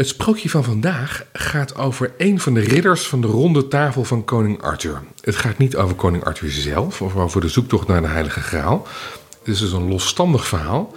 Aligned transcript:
Het 0.00 0.08
sprookje 0.08 0.50
van 0.50 0.64
vandaag 0.64 1.24
gaat 1.32 1.76
over 1.76 2.12
een 2.18 2.40
van 2.40 2.54
de 2.54 2.60
ridders 2.60 3.06
van 3.06 3.20
de 3.20 3.26
ronde 3.26 3.68
tafel 3.68 4.04
van 4.04 4.24
koning 4.24 4.62
Arthur. 4.62 5.02
Het 5.20 5.36
gaat 5.36 5.58
niet 5.58 5.76
over 5.76 5.94
koning 5.94 6.24
Arthur 6.24 6.50
zelf 6.50 7.02
of 7.02 7.16
over 7.16 7.40
de 7.40 7.48
zoektocht 7.48 7.88
naar 7.88 8.00
de 8.00 8.08
Heilige 8.08 8.40
Graal. 8.40 8.86
Het 9.38 9.48
is 9.48 9.58
dus 9.58 9.72
een 9.72 9.88
losstandig 9.88 10.46
verhaal. 10.46 10.92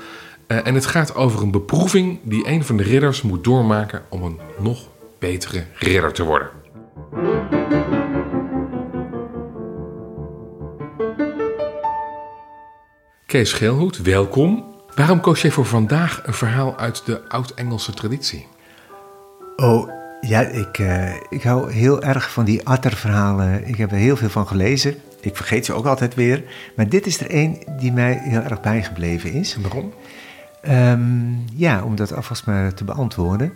Uh, 0.47 0.67
en 0.67 0.75
het 0.75 0.85
gaat 0.85 1.15
over 1.15 1.41
een 1.41 1.51
beproeving 1.51 2.19
die 2.21 2.47
een 2.47 2.63
van 2.63 2.77
de 2.77 2.83
ridders 2.83 3.21
moet 3.21 3.43
doormaken 3.43 4.03
om 4.09 4.23
een 4.23 4.39
nog 4.59 4.87
betere 5.19 5.65
ridder 5.73 6.13
te 6.13 6.23
worden. 6.23 6.49
Kees 13.25 13.53
Geelhoed, 13.53 13.97
welkom. 13.97 14.75
Waarom 14.95 15.21
koos 15.21 15.41
jij 15.41 15.51
voor 15.51 15.65
vandaag 15.65 16.21
een 16.25 16.33
verhaal 16.33 16.77
uit 16.77 17.05
de 17.05 17.29
Oud-Engelse 17.29 17.93
traditie? 17.93 18.51
Oh, 19.55 19.89
ja, 20.21 20.41
ik, 20.41 20.77
uh, 20.77 21.13
ik 21.29 21.43
hou 21.43 21.71
heel 21.71 22.03
erg 22.03 22.31
van 22.31 22.45
die 22.45 22.67
Atter-verhalen. 22.67 23.67
Ik 23.67 23.75
heb 23.75 23.91
er 23.91 23.97
heel 23.97 24.15
veel 24.15 24.29
van 24.29 24.47
gelezen. 24.47 24.95
Ik 25.19 25.35
vergeet 25.35 25.65
ze 25.65 25.73
ook 25.73 25.85
altijd 25.85 26.15
weer. 26.15 26.43
Maar 26.75 26.89
dit 26.89 27.05
is 27.05 27.19
er 27.19 27.29
één 27.29 27.57
die 27.79 27.91
mij 27.91 28.19
heel 28.23 28.41
erg 28.41 28.61
bijgebleven 28.61 29.33
is. 29.33 29.57
Waarom? 29.61 29.93
Um, 30.69 31.45
ja, 31.53 31.83
om 31.83 31.95
dat 31.95 32.13
alvast 32.13 32.45
maar 32.45 32.73
te 32.73 32.83
beantwoorden. 32.83 33.53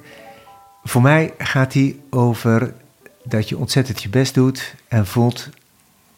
Voor 0.83 1.01
mij 1.01 1.33
gaat 1.37 1.71
die 1.71 1.99
over 2.09 2.73
dat 3.23 3.49
je 3.49 3.57
ontzettend 3.57 4.03
je 4.03 4.09
best 4.09 4.33
doet 4.33 4.75
en 4.87 5.07
voelt 5.07 5.49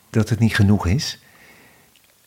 dat 0.10 0.30
het 0.30 0.40
niet 0.40 0.56
genoeg 0.56 0.88
is. 0.88 1.20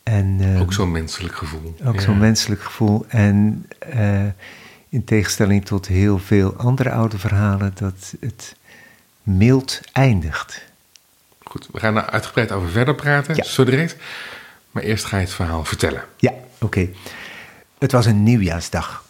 En, 0.03 0.39
uh, 0.41 0.61
ook 0.61 0.73
zo'n 0.73 0.91
menselijk 0.91 1.35
gevoel. 1.35 1.75
Ook 1.85 2.01
zo'n 2.01 2.19
menselijk 2.19 2.63
gevoel. 2.63 3.05
En 3.09 3.67
uh, 3.95 4.25
in 4.93 5.05
tegenstelling 5.05 5.65
tot 5.65 5.87
heel 5.87 6.19
veel 6.19 6.55
andere 6.57 6.91
oude 6.91 7.19
verhalen, 7.19 7.73
dat 7.75 8.15
het 8.21 8.57
mild 9.23 9.81
eindigt. 9.93 10.65
Goed, 11.43 11.69
we 11.73 11.79
gaan 11.79 11.95
daar 11.95 12.11
uitgebreid 12.11 12.53
over 12.53 12.69
verder 12.69 12.95
praten, 12.95 13.35
ja. 13.35 13.45
zo 13.45 13.65
direct. 13.65 13.97
Maar 14.71 14.83
eerst 14.83 15.05
ga 15.05 15.17
je 15.17 15.25
het 15.25 15.35
verhaal 15.35 15.65
vertellen. 15.65 16.05
Ja, 16.17 16.31
oké. 16.31 16.65
Okay. 16.65 16.95
Het 17.79 17.93
was 17.93 18.07
een 18.07 18.23
nieuwjaarsdag. 18.23 19.05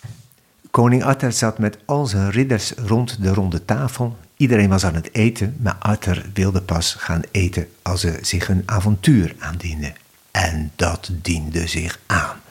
Koning 0.71 1.05
Arthur 1.05 1.33
zat 1.33 1.59
met 1.59 1.79
al 1.85 2.07
zijn 2.07 2.31
ridders 2.31 2.73
rond 2.73 3.23
de 3.23 3.35
ronde 3.35 3.65
tafel. 3.65 4.17
Iedereen 4.37 4.69
was 4.69 4.85
aan 4.85 4.95
het 4.95 5.15
eten, 5.15 5.57
maar 5.61 5.77
Arthur 5.79 6.31
wilde 6.35 6.63
pas 6.63 6.95
gaan 6.95 7.23
eten 7.31 7.69
als 7.83 8.05
er 8.05 8.19
zich 8.21 8.49
een 8.49 8.63
avontuur 8.67 9.35
aandiende. 9.39 9.93
En 10.31 10.73
dat 10.77 11.11
diende 11.13 11.67
zich 11.67 11.99
aan. 12.07 12.42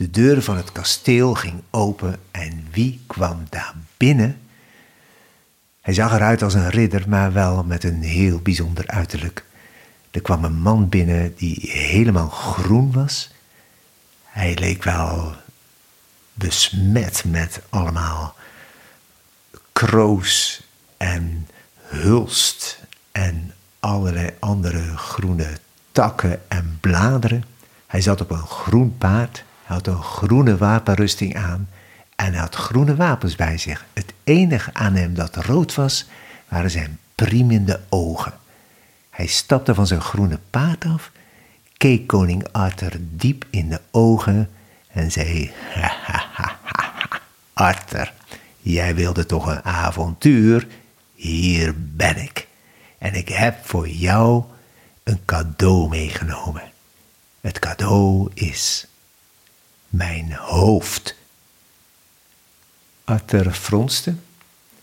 De 0.00 0.10
deur 0.10 0.42
van 0.42 0.56
het 0.56 0.72
kasteel 0.72 1.34
ging 1.34 1.62
open 1.70 2.16
en 2.30 2.66
wie 2.70 3.00
kwam 3.06 3.46
daar 3.48 3.74
binnen? 3.96 4.40
Hij 5.80 5.94
zag 5.94 6.12
eruit 6.12 6.42
als 6.42 6.54
een 6.54 6.70
ridder, 6.70 7.08
maar 7.08 7.32
wel 7.32 7.64
met 7.64 7.84
een 7.84 8.02
heel 8.02 8.38
bijzonder 8.38 8.86
uiterlijk. 8.86 9.44
Er 10.10 10.20
kwam 10.20 10.44
een 10.44 10.60
man 10.60 10.88
binnen 10.88 11.34
die 11.36 11.70
helemaal 11.70 12.28
groen 12.28 12.92
was. 12.92 13.30
Hij 14.24 14.54
leek 14.58 14.84
wel 14.84 15.34
besmet 16.32 17.24
met 17.24 17.60
allemaal 17.68 18.34
kroos 19.72 20.62
en 20.96 21.48
hulst 21.76 22.80
en 23.12 23.54
allerlei 23.80 24.30
andere 24.38 24.96
groene 24.96 25.58
takken 25.92 26.40
en 26.48 26.78
bladeren. 26.80 27.44
Hij 27.86 28.00
zat 28.00 28.20
op 28.20 28.30
een 28.30 28.46
groen 28.46 28.98
paard 28.98 29.44
had 29.70 29.86
een 29.86 30.02
groene 30.02 30.56
wapenrusting 30.56 31.36
aan 31.36 31.68
en 32.16 32.34
had 32.34 32.54
groene 32.54 32.96
wapens 32.96 33.36
bij 33.36 33.58
zich. 33.58 33.84
Het 33.92 34.12
enige 34.24 34.74
aan 34.74 34.94
hem 34.94 35.14
dat 35.14 35.36
rood 35.36 35.74
was, 35.74 36.08
waren 36.48 36.70
zijn 36.70 36.98
priemende 37.14 37.80
ogen. 37.88 38.32
Hij 39.10 39.26
stapte 39.26 39.74
van 39.74 39.86
zijn 39.86 40.00
groene 40.00 40.38
paard 40.50 40.84
af, 40.84 41.10
keek 41.76 42.06
koning 42.06 42.52
Arthur 42.52 42.96
diep 43.00 43.44
in 43.50 43.68
de 43.68 43.80
ogen 43.90 44.50
en 44.88 45.12
zei: 45.12 45.52
Arthur, 47.52 48.12
jij 48.60 48.94
wilde 48.94 49.26
toch 49.26 49.46
een 49.46 49.64
avontuur? 49.64 50.66
Hier 51.14 51.74
ben 51.76 52.16
ik. 52.16 52.46
En 52.98 53.14
ik 53.14 53.28
heb 53.28 53.66
voor 53.66 53.88
jou 53.88 54.44
een 55.02 55.20
cadeau 55.24 55.88
meegenomen. 55.88 56.62
Het 57.40 57.58
cadeau 57.58 58.30
is 58.34 58.88
mijn 59.90 60.32
hoofd. 60.32 61.16
Arthur 63.04 63.52
fronste. 63.52 64.14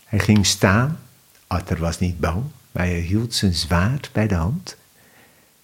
Hij 0.04 0.18
ging 0.18 0.46
staan. 0.46 1.00
Arthur 1.46 1.78
was 1.78 1.98
niet 1.98 2.20
bang, 2.20 2.44
maar 2.72 2.84
hij 2.84 3.00
hield 3.00 3.34
zijn 3.34 3.54
zwaard 3.54 4.10
bij 4.12 4.26
de 4.26 4.34
hand. 4.34 4.76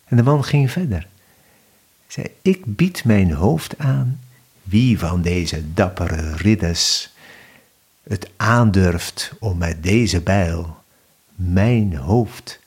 En 0.04 0.16
de 0.16 0.22
man 0.22 0.44
ging 0.44 0.70
verder. 0.70 1.06
Zei, 2.06 2.26
ik 2.42 2.76
bied 2.76 3.04
mijn 3.04 3.32
hoofd 3.32 3.78
aan. 3.78 4.20
Wie 4.62 4.98
van 4.98 5.22
deze 5.22 5.74
dappere 5.74 6.36
ridders 6.36 7.12
het 8.02 8.30
aandurft 8.36 9.32
om 9.38 9.58
met 9.58 9.82
deze 9.82 10.20
bijl 10.20 10.82
mijn 11.34 11.96
hoofd 11.96 12.60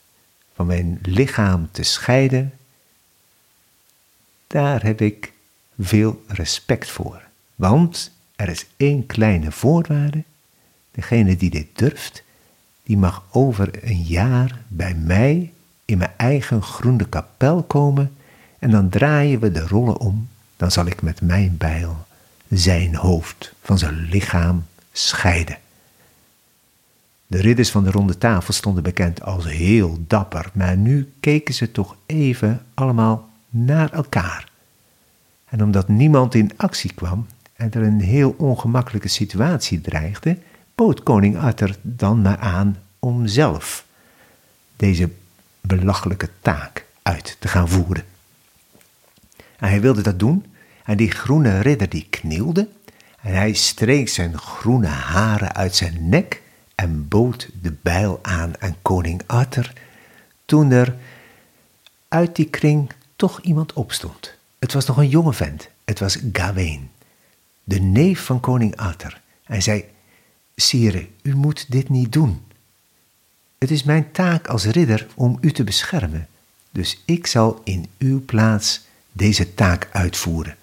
van 0.53 0.65
mijn 0.65 0.99
lichaam 1.01 1.69
te 1.71 1.83
scheiden, 1.83 2.53
daar 4.47 4.83
heb 4.83 5.01
ik 5.01 5.31
veel 5.79 6.23
respect 6.27 6.89
voor. 6.89 7.21
Want 7.55 8.11
er 8.35 8.49
is 8.49 8.65
één 8.77 9.05
kleine 9.05 9.51
voorwaarde. 9.51 10.23
Degene 10.91 11.37
die 11.37 11.49
dit 11.49 11.67
durft, 11.73 12.23
die 12.83 12.97
mag 12.97 13.23
over 13.31 13.69
een 13.81 14.03
jaar 14.03 14.61
bij 14.67 14.93
mij 14.95 15.51
in 15.85 15.97
mijn 15.97 16.13
eigen 16.17 16.61
groene 16.61 17.09
kapel 17.09 17.63
komen 17.63 18.15
en 18.59 18.71
dan 18.71 18.89
draaien 18.89 19.39
we 19.39 19.51
de 19.51 19.67
rollen 19.67 19.97
om. 19.99 20.27
Dan 20.57 20.71
zal 20.71 20.85
ik 20.85 21.01
met 21.01 21.21
mijn 21.21 21.57
bijl 21.57 22.05
zijn 22.49 22.95
hoofd 22.95 23.53
van 23.61 23.77
zijn 23.77 24.07
lichaam 24.09 24.65
scheiden. 24.91 25.57
De 27.27 27.41
ridders 27.41 27.71
van 27.71 27.83
de 27.83 27.91
ronde 27.91 28.17
tafel 28.17 28.53
stonden 28.53 28.83
bekend 28.83 29.21
als 29.21 29.45
heel 29.45 29.97
dapper, 30.07 30.49
maar 30.53 30.77
nu 30.77 31.13
keken 31.19 31.53
ze 31.53 31.71
toch 31.71 31.95
even 32.05 32.65
allemaal 32.73 33.29
naar 33.49 33.91
elkaar. 33.91 34.46
En 35.49 35.63
omdat 35.63 35.87
niemand 35.87 36.35
in 36.35 36.51
actie 36.55 36.93
kwam 36.93 37.27
en 37.53 37.71
er 37.71 37.81
een 37.81 38.01
heel 38.01 38.35
ongemakkelijke 38.37 39.07
situatie 39.07 39.81
dreigde, 39.81 40.37
bood 40.75 41.03
koning 41.03 41.37
Arthur 41.37 41.75
dan 41.81 42.21
maar 42.21 42.37
aan 42.37 42.77
om 42.99 43.27
zelf 43.27 43.85
deze 44.75 45.09
belachelijke 45.61 46.29
taak 46.41 46.85
uit 47.01 47.37
te 47.39 47.47
gaan 47.47 47.69
voeren. 47.69 48.03
En 49.35 49.69
hij 49.69 49.81
wilde 49.81 50.01
dat 50.01 50.19
doen 50.19 50.45
en 50.85 50.97
die 50.97 51.11
groene 51.11 51.59
ridder 51.59 51.89
die 51.89 52.07
knielde 52.09 52.67
en 53.21 53.33
hij 53.33 53.53
streek 53.53 54.09
zijn 54.09 54.37
groene 54.37 54.87
haren 54.87 55.55
uit 55.55 55.75
zijn 55.75 56.09
nek 56.09 56.41
en 56.75 57.07
bood 57.07 57.49
de 57.61 57.73
bijl 57.81 58.19
aan 58.21 58.53
aan 58.59 58.75
koning 58.81 59.21
Arthur 59.25 59.73
toen 60.45 60.71
er 60.71 60.95
uit 62.07 62.35
die 62.35 62.49
kring 62.49 62.91
toch 63.15 63.41
iemand 63.41 63.73
opstond. 63.73 64.36
Het 64.67 64.75
was 64.75 64.85
nog 64.85 64.97
een 64.97 65.09
jonge 65.09 65.33
vent. 65.33 65.69
Het 65.85 65.99
was 65.99 66.17
Gawain, 66.33 66.89
de 67.63 67.79
neef 67.79 68.25
van 68.25 68.39
koning 68.39 68.75
Arthur. 68.75 69.21
Hij 69.43 69.61
zei: 69.61 69.85
Sire, 70.55 71.07
u 71.21 71.35
moet 71.35 71.71
dit 71.71 71.89
niet 71.89 72.11
doen. 72.11 72.45
Het 73.57 73.71
is 73.71 73.83
mijn 73.83 74.11
taak 74.11 74.47
als 74.47 74.65
ridder 74.65 75.07
om 75.15 75.37
u 75.41 75.51
te 75.51 75.63
beschermen, 75.63 76.27
dus 76.71 77.01
ik 77.05 77.27
zal 77.27 77.61
in 77.63 77.87
uw 77.97 78.25
plaats 78.25 78.81
deze 79.11 79.53
taak 79.53 79.89
uitvoeren. 79.91 80.55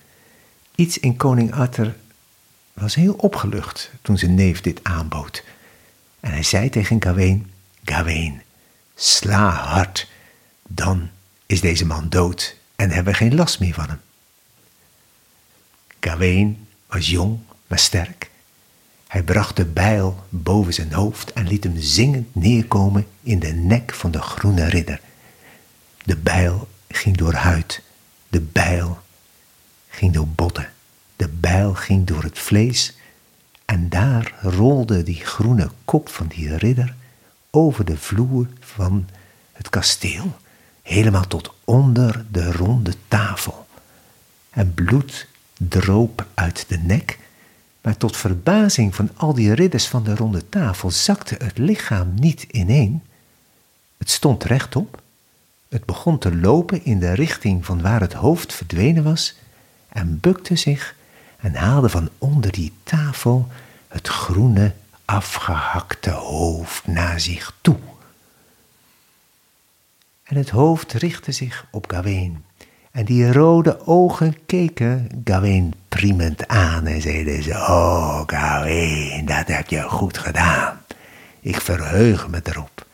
Iets 0.75 0.99
in 0.99 1.17
koning 1.17 1.53
Arthur 1.53 1.97
was 2.73 2.95
heel 2.95 3.15
opgelucht 3.15 3.91
toen 4.03 4.19
zijn 4.19 4.35
neef 4.35 4.61
dit 4.61 4.81
aanbood. 4.83 5.45
En 6.21 6.31
hij 6.31 6.43
zei 6.43 6.71
tegen 6.71 7.03
Gawain: 7.03 7.51
Gawain, 7.85 8.43
sla 8.95 9.51
hard, 9.51 10.11
dan 10.69 11.11
is 11.47 11.61
deze 11.61 11.87
man 11.87 12.09
dood 12.09 12.63
en 12.85 12.91
hebben 12.91 13.13
we 13.13 13.19
geen 13.19 13.35
last 13.35 13.61
meer 13.61 13.75
van 13.75 13.89
hem. 13.89 14.01
Gawain 16.01 16.67
was 16.87 17.11
jong, 17.11 17.39
maar 17.67 17.79
sterk. 17.79 18.31
Hij 19.07 19.23
bracht 19.23 19.57
de 19.57 19.65
bijl 19.65 20.25
boven 20.29 20.75
zijn 20.75 20.93
hoofd 20.93 21.33
en 21.33 21.47
liet 21.47 21.65
hem 21.65 21.75
zingend 21.79 22.35
neerkomen 22.35 23.07
in 23.23 23.39
de 23.39 23.53
nek 23.53 23.95
van 23.95 24.11
de 24.11 24.21
groene 24.21 24.65
ridder. 24.65 25.01
De 26.05 26.17
bijl 26.17 26.69
ging 26.89 27.17
door 27.17 27.33
huid, 27.33 27.83
de 28.29 28.41
bijl 28.41 28.99
ging 29.89 30.13
door 30.13 30.29
botten, 30.29 30.73
de 31.17 31.29
bijl 31.29 31.75
ging 31.75 32.07
door 32.07 32.23
het 32.23 32.39
vlees 32.39 32.97
en 33.65 33.89
daar 33.89 34.35
rolde 34.41 35.03
die 35.03 35.25
groene 35.25 35.71
kop 35.85 36.09
van 36.09 36.27
die 36.27 36.57
ridder 36.57 36.95
over 37.51 37.85
de 37.85 37.97
vloer 37.97 38.49
van 38.61 39.09
het 39.53 39.69
kasteel 39.69 40.37
helemaal 40.85 41.27
tot 41.27 41.55
onder 41.65 42.25
de 42.31 42.53
ronde 42.53 42.95
tafel. 43.09 43.67
En 44.51 44.75
bloed 44.75 45.29
droop 45.59 46.27
uit 46.35 46.65
de 46.69 46.79
nek 46.79 47.19
Maar 47.81 47.97
tot 47.97 48.17
verbazing 48.17 48.95
van 48.95 49.11
al 49.17 49.35
die 49.35 49.53
ridders 49.53 49.89
van 49.89 50.05
de 50.05 50.15
ronde 50.15 50.49
tafel 50.49 50.91
zakte 50.91 51.35
het 51.39 51.59
lichaam 51.59 52.15
niet 52.15 52.43
ineen. 52.43 53.03
Het 53.99 54.11
stond 54.11 54.45
rechtop. 54.45 55.03
Het 55.69 55.85
begon 55.85 56.19
te 56.19 56.37
lopen 56.37 56.85
in 56.85 56.99
de 56.99 57.13
richting 57.13 57.65
van 57.65 57.83
waar 57.83 58.01
het 58.01 58.13
hoofd 58.13 58.53
verdwenen 58.53 59.05
was 59.05 59.35
en 59.89 60.21
bukte 60.21 60.57
zich 60.57 60.95
en 61.37 61.55
haalde 61.55 61.89
van 61.89 62.09
onder 62.19 62.53
die 62.53 62.73
tafel 62.83 63.49
het 63.89 64.09
groene 64.09 64.73
afgehakte 65.05 66.11
hoofd 66.11 66.87
naar 66.87 67.21
zich 67.21 67.57
toe. 67.61 67.79
En 70.25 70.37
het 70.37 70.51
hoofd 70.51 70.93
richtte 70.93 71.33
zich 71.33 71.67
op 71.71 71.91
Gawain. 71.91 72.45
En 72.91 73.05
die 73.05 73.33
rode 73.33 73.87
ogen 73.87 74.37
keken 74.47 75.09
Gawain 75.25 75.75
priemend 75.89 76.49
aan 76.49 76.87
en 76.87 77.03
zeiden 77.03 77.43
ze, 77.43 77.51
oh 77.51 78.23
Gawain, 78.27 79.25
dat 79.27 79.47
heb 79.47 79.69
je 79.69 79.83
goed 79.83 80.19
gedaan. 80.19 80.81
Ik 81.41 81.61
verheug 81.61 82.29
me 82.29 82.41
erop 82.43 82.87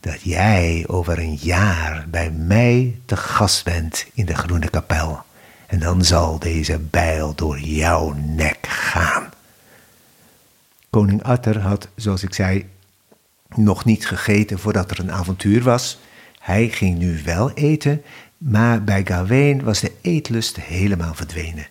dat 0.00 0.22
jij 0.22 0.84
over 0.86 1.18
een 1.18 1.34
jaar 1.34 2.06
bij 2.10 2.30
mij 2.30 2.98
te 3.04 3.16
gast 3.16 3.64
bent 3.64 4.06
in 4.14 4.26
de 4.26 4.34
Groene 4.34 4.70
Kapel. 4.70 5.22
En 5.66 5.78
dan 5.78 6.04
zal 6.04 6.38
deze 6.38 6.78
bijl 6.78 7.34
door 7.34 7.58
jouw 7.58 8.12
nek 8.12 8.66
gaan. 8.66 9.32
Koning 10.90 11.22
Arthur 11.22 11.60
had, 11.60 11.88
zoals 11.96 12.22
ik 12.22 12.34
zei, 12.34 12.66
nog 13.54 13.84
niet 13.84 14.06
gegeten 14.06 14.58
voordat 14.58 14.90
er 14.90 15.00
een 15.00 15.12
avontuur 15.12 15.62
was. 15.62 15.98
Hij 16.44 16.68
ging 16.68 16.98
nu 16.98 17.22
wel 17.22 17.52
eten, 17.52 18.02
maar 18.38 18.84
bij 18.84 19.06
Gawain 19.06 19.62
was 19.62 19.80
de 19.80 19.92
eetlust 20.00 20.56
helemaal 20.56 21.14
verdwenen. 21.14 21.66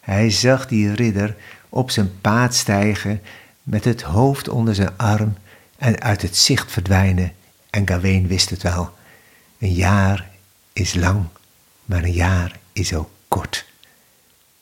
Hij 0.00 0.30
zag 0.30 0.66
die 0.66 0.94
ridder 0.94 1.36
op 1.68 1.90
zijn 1.90 2.20
paard 2.20 2.54
stijgen, 2.54 3.20
met 3.62 3.84
het 3.84 4.02
hoofd 4.02 4.48
onder 4.48 4.74
zijn 4.74 4.96
arm 4.96 5.36
en 5.78 6.00
uit 6.00 6.22
het 6.22 6.36
zicht 6.36 6.72
verdwijnen. 6.72 7.32
En 7.70 7.88
Gawain 7.88 8.26
wist 8.26 8.50
het 8.50 8.62
wel. 8.62 8.94
Een 9.58 9.72
jaar 9.72 10.30
is 10.72 10.94
lang, 10.94 11.24
maar 11.84 12.02
een 12.02 12.12
jaar 12.12 12.58
is 12.72 12.94
ook 12.94 13.10
kort. 13.28 13.66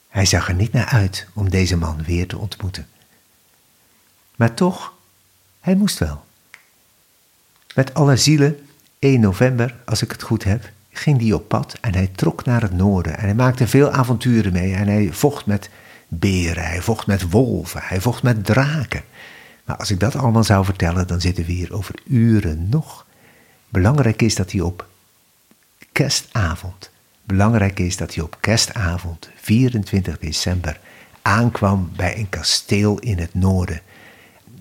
Hij 0.09 0.25
zag 0.27 0.49
er 0.49 0.55
niet 0.55 0.73
naar 0.73 0.87
uit 0.87 1.27
om 1.35 1.51
deze 1.51 1.77
man 1.77 2.03
weer 2.03 2.27
te 2.27 2.39
ontmoeten. 2.39 2.89
Maar 4.37 4.55
toch, 4.55 4.95
hij 5.61 5.75
moest 5.75 5.99
wel. 5.99 6.25
Met 7.75 7.95
alle 7.95 8.17
zielen, 8.17 8.68
1 8.99 9.21
november, 9.21 9.75
als 9.85 10.03
ik 10.03 10.11
het 10.11 10.23
goed 10.23 10.45
heb, 10.45 10.71
ging 10.91 11.21
hij 11.21 11.33
op 11.33 11.49
pad 11.49 11.77
en 11.81 11.95
hij 11.95 12.11
trok 12.15 12.45
naar 12.45 12.63
het 12.63 12.73
noorden. 12.73 13.19
En 13.19 13.25
hij 13.25 13.35
maakte 13.35 13.67
veel 13.67 13.91
avonturen 13.91 14.53
mee 14.53 14.75
en 14.75 14.89
hij 14.89 15.09
vocht 15.13 15.47
met 15.47 15.71
beren, 16.09 16.65
hij 16.65 16.83
vocht 16.83 17.07
met 17.07 17.31
wolven, 17.31 17.81
hij 17.85 18.01
vocht 18.01 18.23
met 18.23 18.45
draken. 18.45 19.03
Maar 19.65 19.77
als 19.77 19.91
ik 19.91 20.01
dat 20.01 20.17
allemaal 20.17 20.45
zou 20.45 20.65
vertellen, 20.65 21.07
dan 21.07 21.21
zitten 21.21 21.45
we 21.45 21.53
hier 21.53 21.75
over 21.75 21.95
uren 22.07 22.69
nog. 22.69 23.07
Belangrijk 23.69 24.23
is 24.23 24.35
dat 24.35 24.53
hij 24.53 24.61
op 24.61 24.87
kerstavond, 25.93 26.91
belangrijk 27.25 27.79
is 27.79 27.97
dat 27.97 28.15
hij 28.15 28.25
op 28.25 28.37
kerstavond, 28.41 29.31
24 29.37 30.19
december, 30.19 30.81
aankwam 31.23 31.91
bij 31.97 32.19
een 32.19 32.29
kasteel 32.29 32.99
in 32.99 33.19
het 33.19 33.35
noorden. 33.35 33.81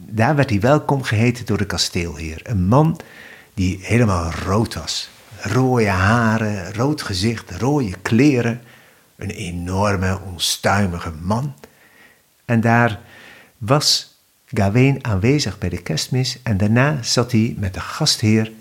Daar 0.09 0.35
werd 0.35 0.49
hij 0.49 0.59
welkom 0.59 1.03
geheten 1.03 1.45
door 1.45 1.57
de 1.57 1.65
kasteelheer. 1.65 2.39
Een 2.43 2.65
man 2.65 2.99
die 3.57 3.79
helemaal 3.81 4.31
rood 4.31 4.73
was. 4.73 5.09
Rode 5.41 5.87
haren, 5.87 6.73
rood 6.73 7.01
gezicht, 7.01 7.51
rode 7.51 7.95
kleren. 8.01 8.61
Een 9.15 9.29
enorme, 9.29 10.19
onstuimige 10.25 11.11
man. 11.21 11.53
En 12.45 12.61
daar 12.61 12.99
was 13.57 14.15
Gawain 14.45 15.05
aanwezig 15.05 15.57
bij 15.57 15.69
de 15.69 15.81
kerstmis 15.81 16.37
en 16.43 16.57
daarna 16.57 17.03
zat 17.03 17.31
hij 17.31 17.55
met 17.57 17.73
de 17.73 17.79
gastheer 17.79 18.51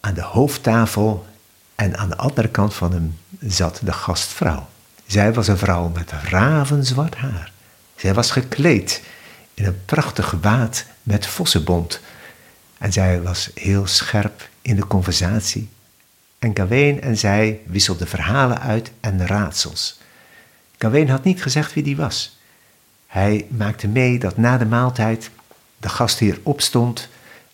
aan 0.00 0.14
de 0.14 0.22
hoofdtafel 0.22 1.26
en 1.74 1.96
aan 1.96 2.08
de 2.08 2.16
andere 2.16 2.48
kant 2.48 2.74
van 2.74 2.92
hem 2.92 3.18
zat 3.40 3.80
de 3.82 3.92
gastvrouw. 3.92 4.68
Zij 5.06 5.32
was 5.32 5.48
een 5.48 5.58
vrouw 5.58 5.88
met 5.88 6.12
ravenzwart 6.12 7.14
haar. 7.14 7.52
Zij 7.96 8.14
was 8.14 8.30
gekleed 8.30 9.02
in 9.54 9.64
een 9.64 9.84
prachtig 9.84 10.28
gewaad 10.28 10.84
met 11.02 11.26
vossenbont. 11.26 12.00
En 12.78 12.92
zij 12.92 13.22
was 13.22 13.50
heel 13.54 13.86
scherp 13.86 14.48
in 14.62 14.76
de 14.76 14.86
conversatie. 14.86 15.68
En 16.38 16.56
Gawain 16.56 17.00
en 17.00 17.18
zij 17.18 17.60
wisselden 17.66 18.06
verhalen 18.06 18.60
uit 18.60 18.90
en 19.00 19.26
raadsels. 19.26 20.00
Gawain 20.78 21.08
had 21.08 21.24
niet 21.24 21.42
gezegd 21.42 21.74
wie 21.74 21.82
die 21.82 21.96
was. 21.96 22.38
Hij 23.06 23.46
maakte 23.50 23.88
mee 23.88 24.18
dat 24.18 24.36
na 24.36 24.58
de 24.58 24.66
maaltijd 24.66 25.30
de 25.78 25.88
gastheer 25.88 26.38
opstond 26.42 27.08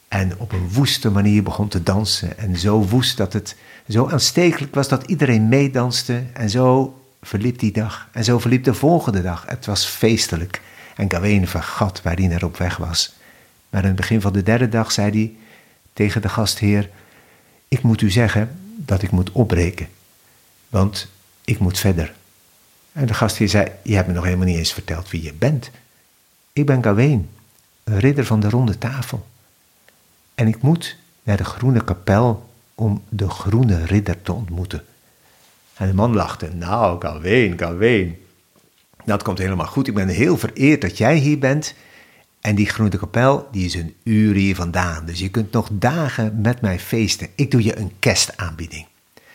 en 0.08 0.38
op 0.38 0.52
een 0.52 0.72
woeste 0.72 1.10
manier 1.10 1.42
begon 1.42 1.68
te 1.68 1.82
dansen. 1.82 2.38
En 2.38 2.56
zo 2.56 2.82
woest 2.82 3.16
dat 3.16 3.32
het 3.32 3.56
zo 3.88 4.08
aanstekelijk 4.08 4.74
was 4.74 4.88
dat 4.88 5.06
iedereen 5.06 5.48
meedanste. 5.48 6.22
En 6.32 6.50
zo 6.50 6.98
verliep 7.22 7.58
die 7.58 7.72
dag. 7.72 8.08
En 8.12 8.24
zo 8.24 8.38
verliep 8.38 8.64
de 8.64 8.74
volgende 8.74 9.22
dag. 9.22 9.44
Het 9.46 9.66
was 9.66 9.84
feestelijk. 9.84 10.60
En 10.96 11.10
Gawain 11.10 11.48
vergat 11.48 12.02
waar 12.02 12.16
hij 12.16 12.26
naar 12.26 12.44
op 12.44 12.56
weg 12.56 12.76
was. 12.76 13.14
Maar 13.74 13.82
aan 13.82 13.88
het 13.88 13.98
begin 13.98 14.20
van 14.20 14.32
de 14.32 14.42
derde 14.42 14.68
dag 14.68 14.92
zei 14.92 15.10
hij 15.10 15.34
tegen 15.92 16.22
de 16.22 16.28
gastheer: 16.28 16.90
Ik 17.68 17.82
moet 17.82 18.00
u 18.00 18.10
zeggen 18.10 18.58
dat 18.76 19.02
ik 19.02 19.10
moet 19.10 19.32
opbreken, 19.32 19.88
want 20.68 21.10
ik 21.44 21.58
moet 21.58 21.78
verder. 21.78 22.14
En 22.92 23.06
de 23.06 23.14
gastheer 23.14 23.48
zei: 23.48 23.68
Je 23.82 23.94
hebt 23.94 24.06
me 24.06 24.14
nog 24.14 24.24
helemaal 24.24 24.46
niet 24.46 24.56
eens 24.56 24.72
verteld 24.72 25.10
wie 25.10 25.22
je 25.22 25.32
bent. 25.32 25.70
Ik 26.52 26.66
ben 26.66 26.82
Gawain, 26.82 27.30
een 27.84 27.98
ridder 27.98 28.24
van 28.24 28.40
de 28.40 28.48
ronde 28.48 28.78
tafel. 28.78 29.26
En 30.34 30.48
ik 30.48 30.62
moet 30.62 30.96
naar 31.22 31.36
de 31.36 31.44
groene 31.44 31.84
kapel 31.84 32.50
om 32.74 33.02
de 33.08 33.28
groene 33.28 33.84
ridder 33.84 34.22
te 34.22 34.32
ontmoeten. 34.32 34.84
En 35.74 35.86
de 35.86 35.94
man 35.94 36.14
lachte: 36.14 36.50
Nou, 36.52 37.00
Gawain, 37.00 37.58
Gawain, 37.58 38.18
dat 39.04 39.22
komt 39.22 39.38
helemaal 39.38 39.66
goed. 39.66 39.86
Ik 39.86 39.94
ben 39.94 40.08
heel 40.08 40.38
vereerd 40.38 40.80
dat 40.80 40.98
jij 40.98 41.16
hier 41.16 41.38
bent. 41.38 41.74
En 42.44 42.54
die 42.54 42.66
groene 42.66 42.98
kapel, 42.98 43.48
die 43.52 43.64
is 43.64 43.74
een 43.74 43.94
uur 44.02 44.34
hier 44.34 44.54
vandaan. 44.54 45.06
Dus 45.06 45.18
je 45.18 45.28
kunt 45.28 45.52
nog 45.52 45.68
dagen 45.72 46.40
met 46.40 46.60
mij 46.60 46.78
feesten. 46.78 47.28
Ik 47.34 47.50
doe 47.50 47.62
je 47.62 47.78
een 47.78 47.92
kerstaanbieding. 47.98 48.86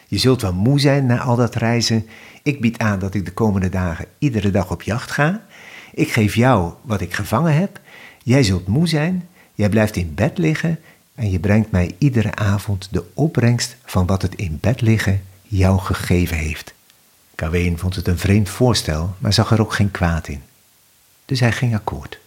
Je 0.08 0.18
zult 0.18 0.42
wel 0.42 0.54
moe 0.54 0.80
zijn 0.80 1.06
na 1.06 1.20
al 1.20 1.36
dat 1.36 1.56
reizen. 1.56 2.08
Ik 2.44 2.62
bied 2.62 2.78
aan 2.78 3.00
dat 3.00 3.14
ik 3.14 3.26
de 3.26 3.32
komende 3.32 3.70
dagen 3.70 4.06
iedere 4.18 4.52
dag 4.52 4.72
op 4.72 4.82
jacht 4.82 5.12
ga. 5.12 5.46
Ik 5.94 6.12
geef 6.12 6.36
jou 6.36 6.74
wat 6.82 7.02
ik 7.02 7.14
gevangen 7.14 7.56
heb. 7.56 7.80
Jij 8.24 8.44
zult 8.44 8.68
moe 8.68 8.88
zijn. 8.88 9.28
Jij 9.56 9.70
blijft 9.70 9.96
in 9.96 10.14
bed 10.16 10.38
liggen. 10.38 10.80
En 11.16 11.32
je 11.32 11.40
brengt 11.40 11.72
mij 11.72 11.96
iedere 11.98 12.36
avond 12.36 12.88
de 12.92 13.04
opbrengst 13.14 13.76
van 13.86 14.06
wat 14.06 14.22
het 14.22 14.36
in 14.36 14.58
bed 14.62 14.82
liggen 14.82 15.22
jou 15.42 15.80
gegeven 15.80 16.38
heeft. 16.38 16.74
Gawain 17.36 17.78
vond 17.78 17.96
het 17.96 18.08
een 18.08 18.20
vreemd 18.20 18.50
voorstel, 18.50 19.16
maar 19.18 19.34
zag 19.34 19.52
er 19.52 19.62
ook 19.62 19.74
geen 19.74 19.92
kwaad 19.92 20.28
in. 20.28 20.42
Dus 21.26 21.40
hij 21.40 21.52
ging 21.52 21.76
akkoord. 21.76 22.20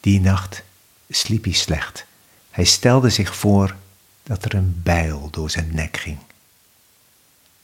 Die 0.00 0.20
nacht 0.20 0.62
sliep 1.08 1.44
hij 1.44 1.52
slecht. 1.52 2.06
Hij 2.50 2.64
stelde 2.64 3.10
zich 3.10 3.36
voor 3.36 3.76
dat 4.22 4.44
er 4.44 4.54
een 4.54 4.80
bijl 4.82 5.30
door 5.30 5.50
zijn 5.50 5.74
nek 5.74 5.96
ging. 5.96 6.18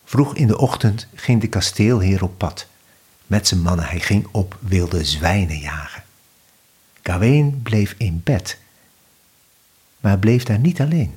Vroeg 0.04 0.34
in 0.34 0.46
de 0.46 0.58
ochtend 0.58 1.06
ging 1.14 1.40
de 1.40 1.48
kasteelheer 1.48 2.22
op 2.22 2.38
pad. 2.38 2.66
Met 3.26 3.48
zijn 3.48 3.62
mannen, 3.62 3.86
hij 3.86 4.00
ging 4.00 4.26
op 4.30 4.58
wilde 4.60 5.04
zwijnen 5.04 5.58
jagen. 5.58 6.04
Gawain 7.02 7.62
bleef 7.62 7.94
in 7.98 8.20
bed, 8.24 8.58
maar 10.00 10.18
bleef 10.18 10.42
daar 10.42 10.58
niet 10.58 10.80
alleen. 10.80 11.14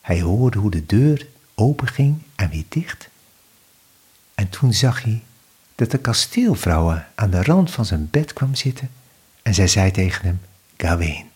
Hij 0.00 0.20
hoorde 0.20 0.58
hoe 0.58 0.70
de 0.70 0.86
deur 0.86 1.26
openging 1.54 2.22
en 2.34 2.50
weer 2.50 2.64
dicht. 2.68 3.08
En 4.34 4.48
toen 4.48 4.72
zag 4.72 5.02
hij 5.02 5.22
dat 5.74 5.90
de 5.90 5.98
kasteelvrouw 5.98 7.02
aan 7.14 7.30
de 7.30 7.42
rand 7.42 7.70
van 7.70 7.84
zijn 7.84 8.10
bed 8.10 8.32
kwam 8.32 8.54
zitten 8.54 8.90
en 9.46 9.54
zij 9.54 9.66
zei 9.66 9.90
tegen 9.90 10.24
hem, 10.24 10.40
Gawain, 10.76 11.30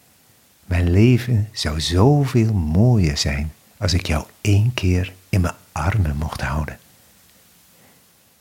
mijn 0.64 0.90
leven 0.90 1.48
zou 1.52 1.80
zoveel 1.80 2.52
mooier 2.52 3.16
zijn 3.16 3.52
als 3.76 3.92
ik 3.92 4.06
jou 4.06 4.24
één 4.40 4.74
keer 4.74 5.12
in 5.28 5.40
mijn 5.40 5.54
armen 5.72 6.16
mocht 6.16 6.40
houden. 6.40 6.78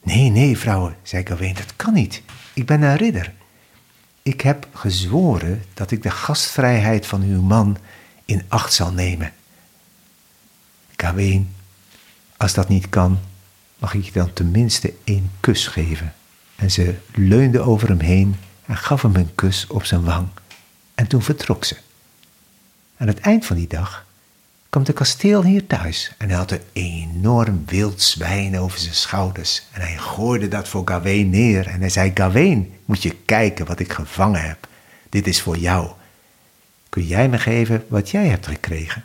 Nee, 0.03 0.29
nee, 0.29 0.57
vrouwen, 0.57 0.95
zei 1.03 1.25
Gawain, 1.25 1.53
dat 1.53 1.75
kan 1.75 1.93
niet. 1.93 2.21
Ik 2.53 2.65
ben 2.65 2.81
een 2.81 2.95
ridder. 2.95 3.33
Ik 4.21 4.41
heb 4.41 4.67
gezworen 4.73 5.63
dat 5.73 5.91
ik 5.91 6.03
de 6.03 6.11
gastvrijheid 6.11 7.05
van 7.05 7.21
uw 7.21 7.41
man 7.41 7.77
in 8.25 8.43
acht 8.47 8.73
zal 8.73 8.91
nemen. 8.91 9.33
Gawain, 10.95 11.55
als 12.37 12.53
dat 12.53 12.69
niet 12.69 12.89
kan, 12.89 13.19
mag 13.77 13.93
ik 13.93 14.03
je 14.03 14.11
dan 14.11 14.33
tenminste 14.33 14.93
één 15.03 15.31
kus 15.39 15.67
geven? 15.67 16.13
En 16.55 16.71
ze 16.71 16.95
leunde 17.13 17.59
over 17.59 17.87
hem 17.87 17.99
heen 17.99 18.35
en 18.69 18.77
gaf 18.77 19.01
hem 19.01 19.15
een 19.15 19.35
kus 19.35 19.67
op 19.67 19.85
zijn 19.85 20.03
wang. 20.03 20.27
En 20.95 21.07
toen 21.07 21.21
vertrok 21.21 21.65
ze. 21.65 21.77
Aan 22.97 23.07
het 23.07 23.19
eind 23.19 23.45
van 23.45 23.55
die 23.55 23.67
dag 23.67 24.05
kwam 24.69 24.83
de 24.83 24.93
kasteelheer 24.93 25.67
thuis 25.67 26.13
en 26.17 26.29
hij 26.29 26.37
had 26.37 26.51
een 26.51 26.61
enorm 26.73 27.63
wild 27.65 28.01
zwijn 28.01 28.59
over 28.59 28.79
zijn 28.79 28.95
schouders. 28.95 29.63
En 29.71 29.81
hij 29.81 29.97
gooide 29.97 30.47
dat 30.47 30.67
voor 30.67 30.81
Gawain 30.87 31.29
neer 31.29 31.67
en 31.67 31.79
hij 31.79 31.89
zei, 31.89 32.11
Gawain, 32.13 32.73
moet 32.85 33.01
je 33.01 33.15
kijken 33.25 33.65
wat 33.65 33.79
ik 33.79 33.93
gevangen 33.93 34.41
heb. 34.41 34.67
Dit 35.09 35.27
is 35.27 35.41
voor 35.41 35.57
jou. 35.57 35.91
Kun 36.89 37.05
jij 37.05 37.29
me 37.29 37.37
geven 37.37 37.85
wat 37.87 38.09
jij 38.09 38.27
hebt 38.27 38.47
gekregen? 38.47 39.03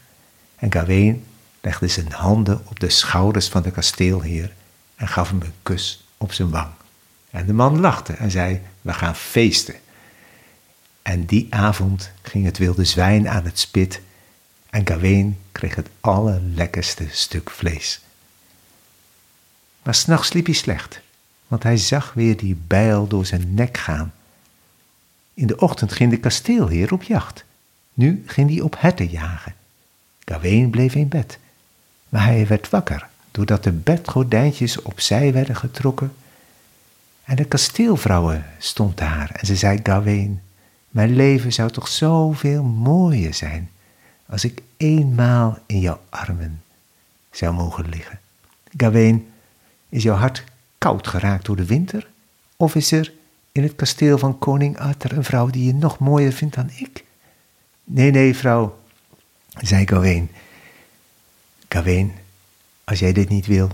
En 0.57 0.73
Gawain 0.73 1.25
legde 1.61 1.89
zijn 1.89 2.13
handen 2.13 2.63
op 2.65 2.81
de 2.81 2.91
schouders 2.91 3.49
van 3.49 3.63
de 3.63 3.71
kasteelheer 3.71 4.53
en 4.97 5.09
gaf 5.09 5.29
hem 5.29 5.41
een 5.41 5.55
kus 5.63 6.07
op 6.17 6.33
zijn 6.33 6.51
wang. 6.51 6.71
En 7.35 7.47
de 7.47 7.53
man 7.53 7.81
lachte 7.81 8.13
en 8.13 8.31
zei, 8.31 8.61
we 8.81 8.93
gaan 8.93 9.17
feesten. 9.17 9.75
En 11.03 11.25
die 11.25 11.47
avond 11.51 12.11
ging 12.23 12.45
het 12.45 12.59
wilde 12.59 12.85
zwijn 12.85 13.29
aan 13.29 13.45
het 13.45 13.59
spit 13.59 14.01
en 14.71 14.87
Gawain 14.87 15.39
kreeg 15.53 15.75
het 15.75 15.89
allerlekkerste 16.01 17.07
stuk 17.11 17.51
vlees. 17.51 18.01
Maar 19.83 19.95
s'nachts 19.95 20.29
sliep 20.29 20.47
hij 20.47 20.55
slecht, 20.55 21.01
want 21.47 21.63
hij 21.63 21.77
zag 21.77 22.13
weer 22.13 22.37
die 22.37 22.57
bijl 22.67 23.07
door 23.07 23.27
zijn 23.27 23.55
nek 23.55 23.79
gaan. 23.79 24.15
In 25.35 25.47
de 25.47 25.59
ochtend 25.59 25.93
ging 25.93 26.11
de 26.11 26.21
kasteelheer 26.21 26.93
op 26.93 27.03
jacht. 27.03 27.45
Nu 27.95 28.23
ging 28.27 28.51
hij 28.51 28.61
op 28.61 28.77
herten 28.79 29.09
jagen. 29.09 29.55
Gawain 30.25 30.71
bleef 30.71 30.95
in 30.95 31.09
bed, 31.09 31.39
maar 32.09 32.25
hij 32.25 32.47
werd 32.47 32.71
wakker 32.71 33.09
doordat 33.31 33.65
de 33.65 33.73
bedgordijntjes 33.73 34.83
opzij 34.83 35.33
werden 35.33 35.57
getrokken. 35.57 36.13
En 37.25 37.37
de 37.37 37.45
kasteelvrouwe 37.45 38.43
stond 38.59 38.99
daar 38.99 39.31
en 39.31 39.47
ze 39.47 39.57
zei 39.57 39.81
Gawain, 39.83 40.43
mijn 40.89 41.17
leven 41.17 41.53
zou 41.53 41.71
toch 41.71 41.89
zoveel 41.89 42.63
mooier 42.63 43.35
zijn 43.35 43.71
als 44.27 44.45
ik 44.45 44.63
eenmaal 44.77 45.59
in 45.67 45.81
jouw 45.81 46.01
armen 46.09 46.63
zou 47.31 47.55
mogen 47.55 47.89
liggen. 47.89 48.21
Gawain, 48.77 49.29
is 49.89 50.03
jouw 50.03 50.17
hart 50.17 50.45
koud 50.79 51.07
geraakt 51.07 51.45
door 51.45 51.57
de 51.57 51.65
winter? 51.65 52.09
Of 52.57 52.75
is 52.75 52.93
er 52.93 53.13
in 53.53 53.63
het 53.63 53.75
kasteel 53.75 54.19
van 54.19 54.39
koning 54.39 54.79
Arthur 54.79 55.13
een 55.13 55.25
vrouw 55.25 55.47
die 55.47 55.65
je 55.65 55.75
nog 55.75 55.99
mooier 55.99 56.33
vindt 56.33 56.55
dan 56.55 56.71
ik? 56.75 57.05
Nee, 57.85 58.11
nee, 58.11 58.37
vrouw, 58.37 58.79
zei 59.49 59.87
Gawain. 59.87 60.31
Gawain, 61.69 62.13
als 62.85 62.99
jij 62.99 63.13
dit 63.13 63.29
niet 63.29 63.47
wil, 63.47 63.69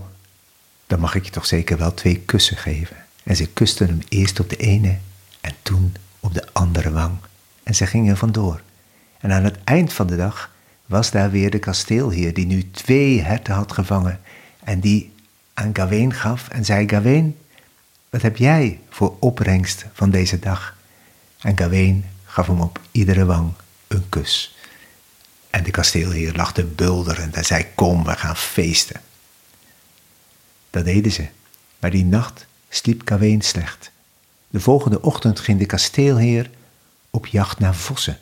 dan 0.87 0.99
mag 0.99 1.15
ik 1.15 1.25
je 1.25 1.31
toch 1.31 1.45
zeker 1.45 1.77
wel 1.77 1.93
twee 1.93 2.19
kussen 2.19 2.57
geven. 2.57 2.97
En 3.23 3.35
ze 3.35 3.47
kusten 3.47 3.87
hem 3.87 4.01
eerst 4.09 4.39
op 4.39 4.49
de 4.49 4.57
ene 4.57 4.97
en 5.41 5.53
toen 5.61 5.95
op 6.19 6.33
de 6.33 6.53
andere 6.53 6.91
wang. 6.91 7.17
En 7.63 7.75
ze 7.75 7.85
gingen 7.85 8.17
vandoor. 8.17 8.61
En 9.19 9.31
aan 9.31 9.43
het 9.43 9.57
eind 9.63 9.93
van 9.93 10.07
de 10.07 10.15
dag 10.15 10.51
was 10.85 11.11
daar 11.11 11.31
weer 11.31 11.49
de 11.49 11.59
kasteelheer 11.59 12.33
die 12.33 12.45
nu 12.45 12.71
twee 12.71 13.21
herten 13.21 13.53
had 13.53 13.71
gevangen 13.71 14.21
en 14.63 14.79
die 14.79 15.13
aan 15.53 15.75
Gawain 15.75 16.13
gaf 16.13 16.49
en 16.49 16.65
zei, 16.65 16.89
Gawain, 16.89 17.37
wat 18.09 18.21
heb 18.21 18.37
jij 18.37 18.79
voor 18.89 19.15
opbrengst 19.19 19.85
van 19.93 20.09
deze 20.09 20.39
dag? 20.39 20.77
En 21.39 21.57
Gawain 21.57 22.05
gaf 22.25 22.47
hem 22.47 22.61
op 22.61 22.79
iedere 22.91 23.25
wang 23.25 23.53
een 23.87 24.09
kus. 24.09 24.55
En 25.49 25.63
de 25.63 25.71
kasteelheer 25.71 26.33
lachte 26.33 26.63
bulderend 26.63 27.35
en 27.35 27.45
zei, 27.45 27.65
kom, 27.75 28.03
we 28.03 28.15
gaan 28.15 28.37
feesten. 28.37 29.01
Dat 30.69 30.85
deden 30.85 31.11
ze, 31.11 31.27
maar 31.79 31.91
die 31.91 32.05
nacht 32.05 32.45
sliep 32.73 33.01
Gawain 33.05 33.41
slecht. 33.41 33.91
De 34.49 34.59
volgende 34.59 35.01
ochtend 35.01 35.39
ging 35.39 35.59
de 35.59 35.65
kasteelheer 35.65 36.49
op 37.09 37.25
jacht 37.25 37.59
naar 37.59 37.75
vossen. 37.75 38.17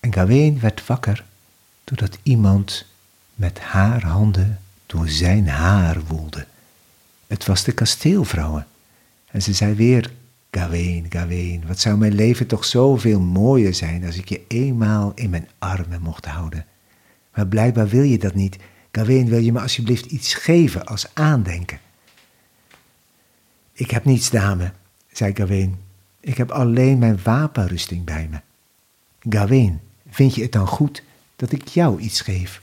En 0.00 0.12
Gawain 0.12 0.60
werd 0.60 0.86
wakker 0.86 1.24
doordat 1.84 2.18
iemand 2.22 2.86
met 3.34 3.58
haar 3.60 4.04
handen 4.04 4.60
door 4.86 5.08
zijn 5.08 5.48
haar 5.48 6.04
woelde. 6.04 6.46
Het 7.26 7.46
was 7.46 7.64
de 7.64 7.72
kasteelvrouwe. 7.72 8.64
En 9.30 9.42
ze 9.42 9.52
zei 9.52 9.74
weer, 9.74 10.10
Gawain, 10.50 11.06
Gawain, 11.08 11.66
wat 11.66 11.80
zou 11.80 11.96
mijn 11.96 12.14
leven 12.14 12.46
toch 12.46 12.64
zoveel 12.64 13.20
mooier 13.20 13.74
zijn 13.74 14.04
als 14.04 14.16
ik 14.16 14.28
je 14.28 14.44
eenmaal 14.48 15.12
in 15.14 15.30
mijn 15.30 15.48
armen 15.58 16.02
mocht 16.02 16.24
houden. 16.24 16.66
Maar 17.34 17.46
blijkbaar 17.46 17.88
wil 17.88 18.02
je 18.02 18.18
dat 18.18 18.34
niet. 18.34 18.56
Gawain, 18.92 19.28
wil 19.28 19.38
je 19.38 19.52
me 19.52 19.60
alsjeblieft 19.60 20.04
iets 20.04 20.34
geven 20.34 20.86
als 20.86 21.06
aandenken? 21.14 21.80
Ik 23.78 23.90
heb 23.90 24.04
niets, 24.04 24.30
dame, 24.30 24.72
zei 25.12 25.34
Gawain. 25.34 25.78
Ik 26.20 26.36
heb 26.36 26.50
alleen 26.50 26.98
mijn 26.98 27.20
wapenrusting 27.22 28.04
bij 28.04 28.28
me. 28.30 28.40
Gawain, 29.20 29.80
vind 30.10 30.34
je 30.34 30.42
het 30.42 30.52
dan 30.52 30.66
goed 30.66 31.02
dat 31.36 31.52
ik 31.52 31.68
jou 31.68 32.00
iets 32.00 32.20
geef? 32.20 32.62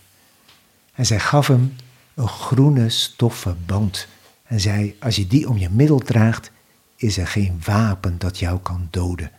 En 0.94 1.06
zij 1.06 1.20
gaf 1.20 1.48
hem 1.48 1.76
een 2.14 2.28
groene 2.28 2.90
stoffen 2.90 3.58
band 3.66 4.08
en 4.44 4.60
zei, 4.60 4.96
als 5.00 5.16
je 5.16 5.28
die 5.28 5.50
om 5.50 5.58
je 5.58 5.70
middel 5.70 6.00
draagt, 6.00 6.52
is 6.96 7.18
er 7.18 7.28
geen 7.28 7.62
wapen 7.66 8.18
dat 8.18 8.40
jou 8.40 8.60
kan 8.60 8.88
doden. 8.92 9.32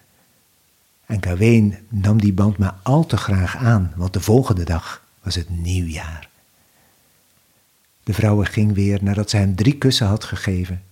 En 1.07 1.23
Gawain 1.23 1.79
nam 1.89 2.21
die 2.21 2.33
band 2.33 2.59
maar 2.59 2.75
al 2.83 3.07
te 3.07 3.17
graag 3.17 3.57
aan, 3.57 3.93
want 3.97 4.13
de 4.13 4.21
volgende 4.21 4.65
dag 4.65 5.05
was 5.23 5.35
het 5.35 5.49
nieuwjaar. 5.51 6.29
De 8.03 8.15
vrouwen 8.15 8.47
ging 8.47 8.75
weer 8.75 8.99
nadat 9.03 9.31
zij 9.31 9.41
hem 9.41 9.55
drie 9.55 9.79
kussen 9.79 10.07
had 10.07 10.25
gegeven. 10.25 10.83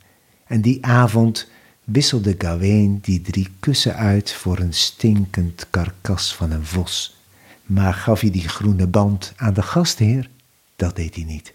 En 0.52 0.60
die 0.60 0.86
avond 0.86 1.48
wisselde 1.84 2.34
Gawain 2.38 2.98
die 3.02 3.20
drie 3.20 3.48
kussen 3.60 3.96
uit 3.96 4.32
voor 4.32 4.58
een 4.58 4.72
stinkend 4.72 5.66
karkas 5.70 6.34
van 6.34 6.50
een 6.50 6.66
vos. 6.66 7.16
Maar 7.66 7.94
gaf 7.94 8.20
hij 8.20 8.30
die 8.30 8.48
groene 8.48 8.86
band 8.86 9.32
aan 9.36 9.54
de 9.54 9.62
gastheer? 9.62 10.28
Dat 10.76 10.96
deed 10.96 11.14
hij 11.14 11.24
niet. 11.24 11.54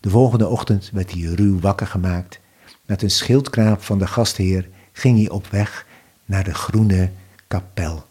De 0.00 0.10
volgende 0.10 0.48
ochtend 0.48 0.90
werd 0.92 1.12
hij 1.12 1.20
ruw 1.20 1.60
wakker 1.60 1.86
gemaakt. 1.86 2.40
Met 2.86 3.02
een 3.02 3.10
schildknaap 3.10 3.82
van 3.82 3.98
de 3.98 4.06
gastheer 4.06 4.68
ging 4.92 5.18
hij 5.18 5.28
op 5.28 5.46
weg 5.46 5.86
naar 6.24 6.44
de 6.44 6.54
groene 6.54 7.10
kapel. 7.48 8.06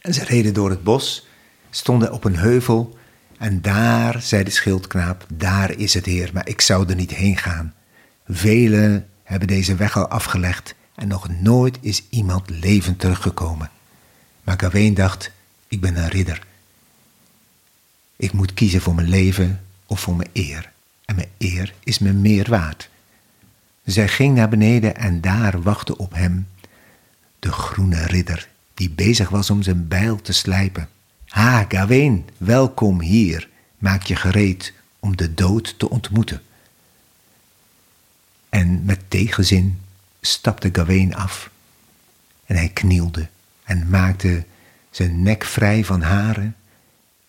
En 0.00 0.14
ze 0.14 0.24
reden 0.24 0.54
door 0.54 0.70
het 0.70 0.82
bos, 0.82 1.26
stonden 1.70 2.12
op 2.12 2.24
een 2.24 2.36
heuvel 2.36 2.98
en 3.38 3.62
daar, 3.62 4.22
zei 4.22 4.44
de 4.44 4.50
schildknaap, 4.50 5.26
daar 5.34 5.70
is 5.70 5.94
het 5.94 6.06
heer, 6.06 6.30
maar 6.32 6.48
ik 6.48 6.60
zou 6.60 6.88
er 6.88 6.96
niet 6.96 7.14
heen 7.14 7.36
gaan. 7.36 7.74
Velen 8.34 9.08
hebben 9.22 9.48
deze 9.48 9.74
weg 9.74 9.96
al 9.96 10.08
afgelegd 10.08 10.74
en 10.94 11.08
nog 11.08 11.28
nooit 11.28 11.78
is 11.80 12.02
iemand 12.10 12.50
levend 12.50 12.98
teruggekomen. 12.98 13.70
Maar 14.44 14.58
Gawain 14.58 14.94
dacht, 14.94 15.30
ik 15.68 15.80
ben 15.80 15.96
een 15.96 16.08
ridder. 16.08 16.46
Ik 18.16 18.32
moet 18.32 18.54
kiezen 18.54 18.80
voor 18.80 18.94
mijn 18.94 19.08
leven 19.08 19.60
of 19.86 20.00
voor 20.00 20.16
mijn 20.16 20.30
eer. 20.32 20.70
En 21.04 21.14
mijn 21.14 21.28
eer 21.38 21.74
is 21.84 21.98
me 21.98 22.12
meer 22.12 22.50
waard. 22.50 22.90
Zij 23.84 24.08
ging 24.08 24.34
naar 24.34 24.48
beneden 24.48 24.96
en 24.96 25.20
daar 25.20 25.62
wachtte 25.62 25.96
op 25.96 26.14
hem 26.14 26.46
de 27.38 27.52
groene 27.52 28.06
ridder, 28.06 28.48
die 28.74 28.90
bezig 28.90 29.28
was 29.28 29.50
om 29.50 29.62
zijn 29.62 29.88
bijl 29.88 30.20
te 30.20 30.32
slijpen. 30.32 30.88
Ha, 31.26 31.64
Gawain, 31.68 32.28
welkom 32.36 33.00
hier. 33.00 33.48
Maak 33.78 34.02
je 34.02 34.16
gereed 34.16 34.72
om 34.98 35.16
de 35.16 35.34
dood 35.34 35.78
te 35.78 35.90
ontmoeten. 35.90 36.42
En 38.52 38.84
met 38.84 38.98
tegenzin 39.08 39.80
stapte 40.20 40.68
Gawain 40.72 41.14
af. 41.14 41.50
En 42.44 42.56
hij 42.56 42.68
knielde 42.68 43.28
en 43.64 43.88
maakte 43.88 44.44
zijn 44.90 45.22
nek 45.22 45.44
vrij 45.44 45.84
van 45.84 46.02
haren. 46.02 46.56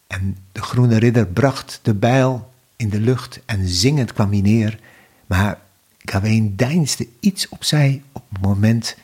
En 0.07 0.37
de 0.51 0.61
groene 0.61 0.97
ridder 0.97 1.27
bracht 1.27 1.79
de 1.81 1.93
bijl 1.93 2.53
in 2.75 2.89
de 2.89 2.99
lucht 2.99 3.39
en 3.45 3.67
zingend 3.67 4.13
kwam 4.13 4.31
hij 4.31 4.41
neer. 4.41 4.79
Maar 5.25 5.59
Gawain 5.97 6.55
deinsde 6.55 7.07
iets 7.19 7.49
opzij 7.49 8.01
op 8.11 8.23
het 8.29 8.41
moment 8.41 8.97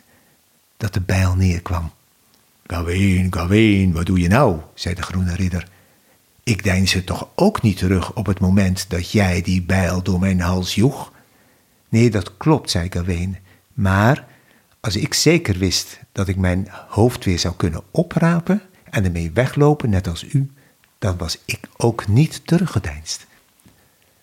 dat 0.78 0.94
de 0.94 1.02
bijl 1.02 1.36
neerkwam. 1.36 1.92
Gawain, 2.68 3.34
Gawain, 3.34 3.92
wat 3.92 4.06
doe 4.06 4.20
je 4.20 4.28
nou? 4.28 4.60
zei 4.74 4.96
de 4.96 5.02
groene 5.02 5.36
ridder. 5.36 5.68
Ik 6.44 6.64
deinsde 6.64 7.04
toch 7.04 7.28
ook 7.36 7.62
niet 7.62 7.78
terug 7.78 8.14
op 8.14 8.26
het 8.26 8.40
moment 8.40 8.86
dat 8.90 9.12
jij 9.12 9.42
die 9.42 9.62
bijl 9.62 10.04
door 10.04 10.20
mijn 10.20 10.40
hals 10.40 10.76
joeg? 10.76 11.12
Nee, 11.90 12.10
dat 12.10 12.38
klopt, 12.38 12.70
zei 12.70 12.92
Gawain. 12.92 13.38
Maar 13.74 14.28
als 14.80 14.96
ik 14.96 15.14
zeker 15.14 15.58
wist 15.58 16.00
dat 16.12 16.28
ik 16.28 16.38
mijn 16.38 16.68
hoofd 16.88 17.26
weer 17.26 17.40
zou 17.40 17.56
kunnen 17.56 17.84
oprapen 17.92 18.62
en 18.84 19.04
ermee 19.04 19.32
weglopen, 19.32 19.90
net 19.90 20.08
als 20.08 20.34
u, 20.34 20.52
dan 21.00 21.18
was 21.18 21.42
ik 21.46 21.60
ook 21.78 22.08
niet 22.08 22.48
teruggedeinst. 22.48 23.28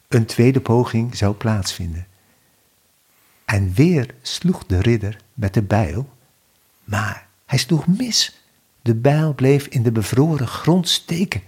Een 0.09 0.27
tweede 0.27 0.61
poging 0.61 1.17
zou 1.17 1.35
plaatsvinden. 1.35 2.07
En 3.45 3.73
weer 3.75 4.15
sloeg 4.23 4.67
de 4.67 4.81
ridder 4.81 5.21
met 5.35 5.55
de 5.55 5.63
bijl, 5.63 6.09
maar 6.85 7.27
hij 7.47 7.59
sloeg 7.59 7.87
mis. 7.87 8.41
De 8.83 8.95
bijl 8.95 9.35
bleef 9.35 9.67
in 9.67 9.83
de 9.83 9.93
bevroren 9.93 10.49
grond 10.49 10.89
steken. 10.89 11.43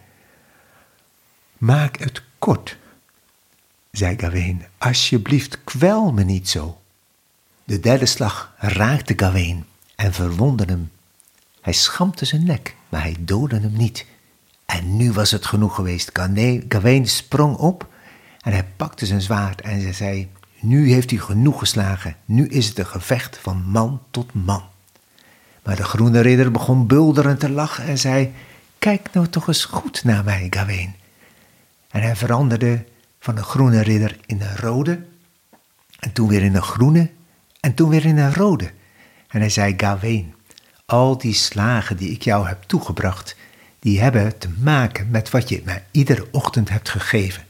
Maak 1.59 1.99
het 1.99 2.23
kort, 2.39 2.78
zei 3.91 4.19
Gawain, 4.19 4.65
alsjeblieft 4.79 5.65
kwel 5.65 6.13
me 6.13 6.25
niet 6.25 6.49
zo. 6.49 6.81
De 7.65 7.81
derde 7.81 8.07
slag 8.07 8.55
raakte 8.59 9.13
Gawain 9.17 9.65
en 9.95 10.13
verwondde 10.13 10.65
hem. 10.65 10.91
Hij 11.61 11.73
schampte 11.73 12.25
zijn 12.25 12.45
nek, 12.45 12.75
maar 12.89 13.03
hij 13.03 13.17
doodde 13.21 13.61
hem 13.61 13.77
niet. 13.77 14.07
En 14.67 14.97
nu 14.97 15.13
was 15.13 15.31
het 15.31 15.47
genoeg 15.47 15.75
geweest. 15.75 16.11
Gawain 16.69 17.09
sprong 17.09 17.57
op 17.57 17.87
en 18.41 18.53
hij 18.53 18.65
pakte 18.77 19.07
zijn 19.07 19.21
zwaard 19.21 19.61
en 19.61 19.83
hij 19.83 19.93
zei... 19.93 20.29
Nu 20.61 20.93
heeft 20.93 21.11
hij 21.11 21.19
genoeg 21.19 21.59
geslagen. 21.59 22.17
Nu 22.25 22.49
is 22.49 22.67
het 22.67 22.79
een 22.79 22.87
gevecht 22.87 23.39
van 23.39 23.63
man 23.63 24.03
tot 24.11 24.33
man. 24.33 24.63
Maar 25.63 25.77
de 25.77 25.85
groene 25.85 26.21
ridder 26.21 26.51
begon 26.51 26.87
bulderend 26.87 27.41
te 27.41 27.51
lachen 27.51 27.85
en 27.85 27.99
zei... 27.99 28.33
Kijk 28.79 29.09
nou 29.13 29.29
toch 29.29 29.49
eens 29.49 29.65
goed 29.65 30.05
naar 30.05 30.25
mij, 30.25 30.47
Gawain. 30.51 30.95
En 31.91 32.03
hij 32.03 32.17
veranderde 32.17 32.85
van 33.19 33.37
een 33.37 33.45
groene 33.45 33.83
ridder 33.83 34.19
in 34.27 34.41
een 34.41 34.57
rode... 34.57 35.05
en 35.99 36.13
toen 36.13 36.29
weer 36.29 36.43
in 36.43 36.55
een 36.55 36.63
groene 36.63 37.11
en 37.61 37.75
toen 37.75 37.89
weer 37.89 38.05
in 38.05 38.19
een 38.19 38.35
rode. 38.35 38.71
En 39.29 39.41
hij 39.41 39.51
zei, 39.51 39.75
Gawain, 39.77 40.35
al 40.87 41.19
die 41.19 41.35
slagen 41.35 41.97
die 41.97 42.11
ik 42.11 42.23
jou 42.23 42.49
heb 42.49 42.63
toegebracht... 42.63 43.37
die 43.79 44.01
hebben 44.01 44.39
te 44.39 44.49
maken 44.49 45.11
met 45.11 45.31
wat 45.31 45.49
je 45.49 45.63
mij 45.65 45.85
iedere 45.91 46.27
ochtend 46.31 46.69
hebt 46.69 46.89
gegeven. 46.89 47.47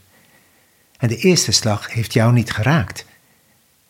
En 0.97 1.07
de 1.07 1.17
eerste 1.17 1.51
slag 1.51 1.93
heeft 1.93 2.13
jou 2.13 2.33
niet 2.33 2.51
geraakt. 2.51 3.05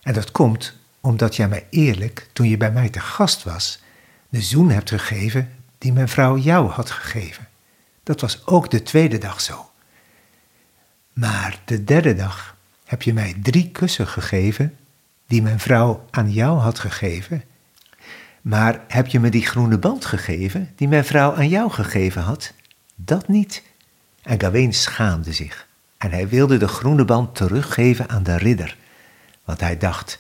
En 0.02 0.14
dat 0.14 0.32
komt 0.32 0.78
omdat 1.02 1.36
jij 1.36 1.48
mij 1.48 1.68
eerlijk, 1.70 2.30
toen 2.34 2.50
je 2.50 2.58
bij 2.58 2.72
mij 2.72 2.90
te 2.90 3.00
gast 3.00 3.44
was, 3.44 3.82
de 4.30 4.42
zoen 4.42 4.70
hebt 4.70 4.90
gegeven 4.90 5.52
die 5.78 5.94
mijn 5.94 6.10
vrouw 6.10 6.38
jou 6.38 6.70
had 6.70 6.92
gegeven. 6.92 7.48
Dat 8.04 8.22
was 8.22 8.46
ook 8.46 8.72
de 8.72 8.84
tweede 8.84 9.18
dag 9.18 9.42
zo. 9.42 9.70
Maar 11.20 11.60
de 11.66 11.84
derde 11.84 12.16
dag 12.16 12.56
heb 12.86 13.02
je 13.02 13.14
mij 13.14 13.36
drie 13.42 13.70
kussen 13.70 14.08
gegeven 14.08 14.76
die 15.28 15.42
mijn 15.42 15.60
vrouw 15.60 16.06
aan 16.10 16.32
jou 16.32 16.60
had 16.60 16.80
gegeven. 16.80 17.44
Maar 18.42 18.84
heb 18.88 19.08
je 19.08 19.20
me 19.20 19.30
die 19.30 19.46
groene 19.46 19.78
band 19.78 20.06
gegeven 20.06 20.70
die 20.76 20.88
mijn 20.88 21.06
vrouw 21.06 21.36
aan 21.36 21.50
jou 21.50 21.72
gegeven 21.72 22.22
had? 22.22 22.54
Dat 22.96 23.28
niet. 23.28 23.64
En 24.22 24.40
Gawain 24.42 24.74
schaamde 24.74 25.34
zich 25.34 25.68
en 25.98 26.12
hij 26.12 26.28
wilde 26.28 26.58
de 26.58 26.68
groene 26.68 27.06
band 27.06 27.36
teruggeven 27.36 28.10
aan 28.10 28.24
de 28.24 28.38
ridder, 28.38 28.78
want 29.44 29.60
hij 29.60 29.78
dacht, 29.78 30.20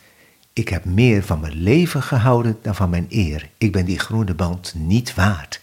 ik 0.53 0.69
heb 0.69 0.85
meer 0.85 1.23
van 1.23 1.39
mijn 1.39 1.61
leven 1.61 2.03
gehouden 2.03 2.57
dan 2.61 2.75
van 2.75 2.89
mijn 2.89 3.05
eer. 3.09 3.49
Ik 3.57 3.71
ben 3.71 3.85
die 3.85 3.99
groene 3.99 4.33
band 4.33 4.73
niet 4.77 5.13
waard. 5.13 5.61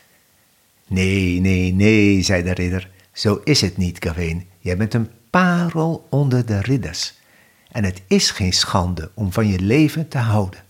Nee, 0.87 1.41
nee, 1.41 1.73
nee, 1.73 2.23
zei 2.23 2.43
de 2.43 2.53
ridder, 2.53 2.91
zo 3.13 3.41
is 3.45 3.61
het 3.61 3.77
niet, 3.77 3.97
Gawain. 4.05 4.47
Jij 4.61 4.77
bent 4.77 4.95
een 4.95 5.11
parel 5.31 6.07
onder 6.11 6.47
de 6.47 6.61
ridders. 6.61 7.15
En 7.71 7.85
het 7.85 8.03
is 8.07 8.31
geen 8.31 8.53
schande 8.53 9.11
om 9.15 9.33
van 9.33 9.47
je 9.47 9.61
leven 9.61 10.09
te 10.09 10.19
houden. 10.19 10.61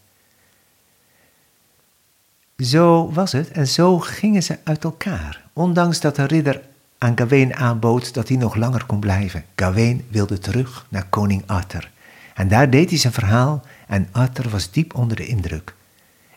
Zo 2.56 3.12
was 3.12 3.32
het 3.32 3.50
en 3.50 3.68
zo 3.68 3.98
gingen 3.98 4.42
ze 4.42 4.58
uit 4.64 4.84
elkaar, 4.84 5.42
ondanks 5.52 6.00
dat 6.00 6.16
de 6.16 6.24
ridder 6.24 6.62
aan 6.98 7.18
Gawain 7.18 7.54
aanbood 7.54 8.14
dat 8.14 8.28
hij 8.28 8.36
nog 8.36 8.54
langer 8.54 8.86
kon 8.86 9.00
blijven. 9.00 9.44
Gawain 9.54 10.04
wilde 10.08 10.38
terug 10.38 10.86
naar 10.88 11.06
koning 11.08 11.42
Arthur. 11.46 11.90
En 12.34 12.48
daar 12.48 12.70
deed 12.70 12.90
hij 12.90 12.98
zijn 12.98 13.12
verhaal 13.12 13.64
en 13.86 14.08
Arthur 14.12 14.48
was 14.48 14.70
diep 14.70 14.94
onder 14.94 15.16
de 15.16 15.26
indruk. 15.26 15.74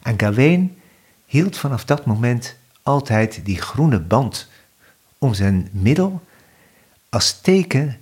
En 0.01 0.19
Gawain 0.19 0.77
hield 1.25 1.57
vanaf 1.57 1.85
dat 1.85 2.05
moment 2.05 2.55
altijd 2.83 3.39
die 3.43 3.61
groene 3.61 3.99
band 3.99 4.47
om 5.17 5.33
zijn 5.33 5.69
middel 5.71 6.21
als 7.09 7.41
teken 7.41 7.97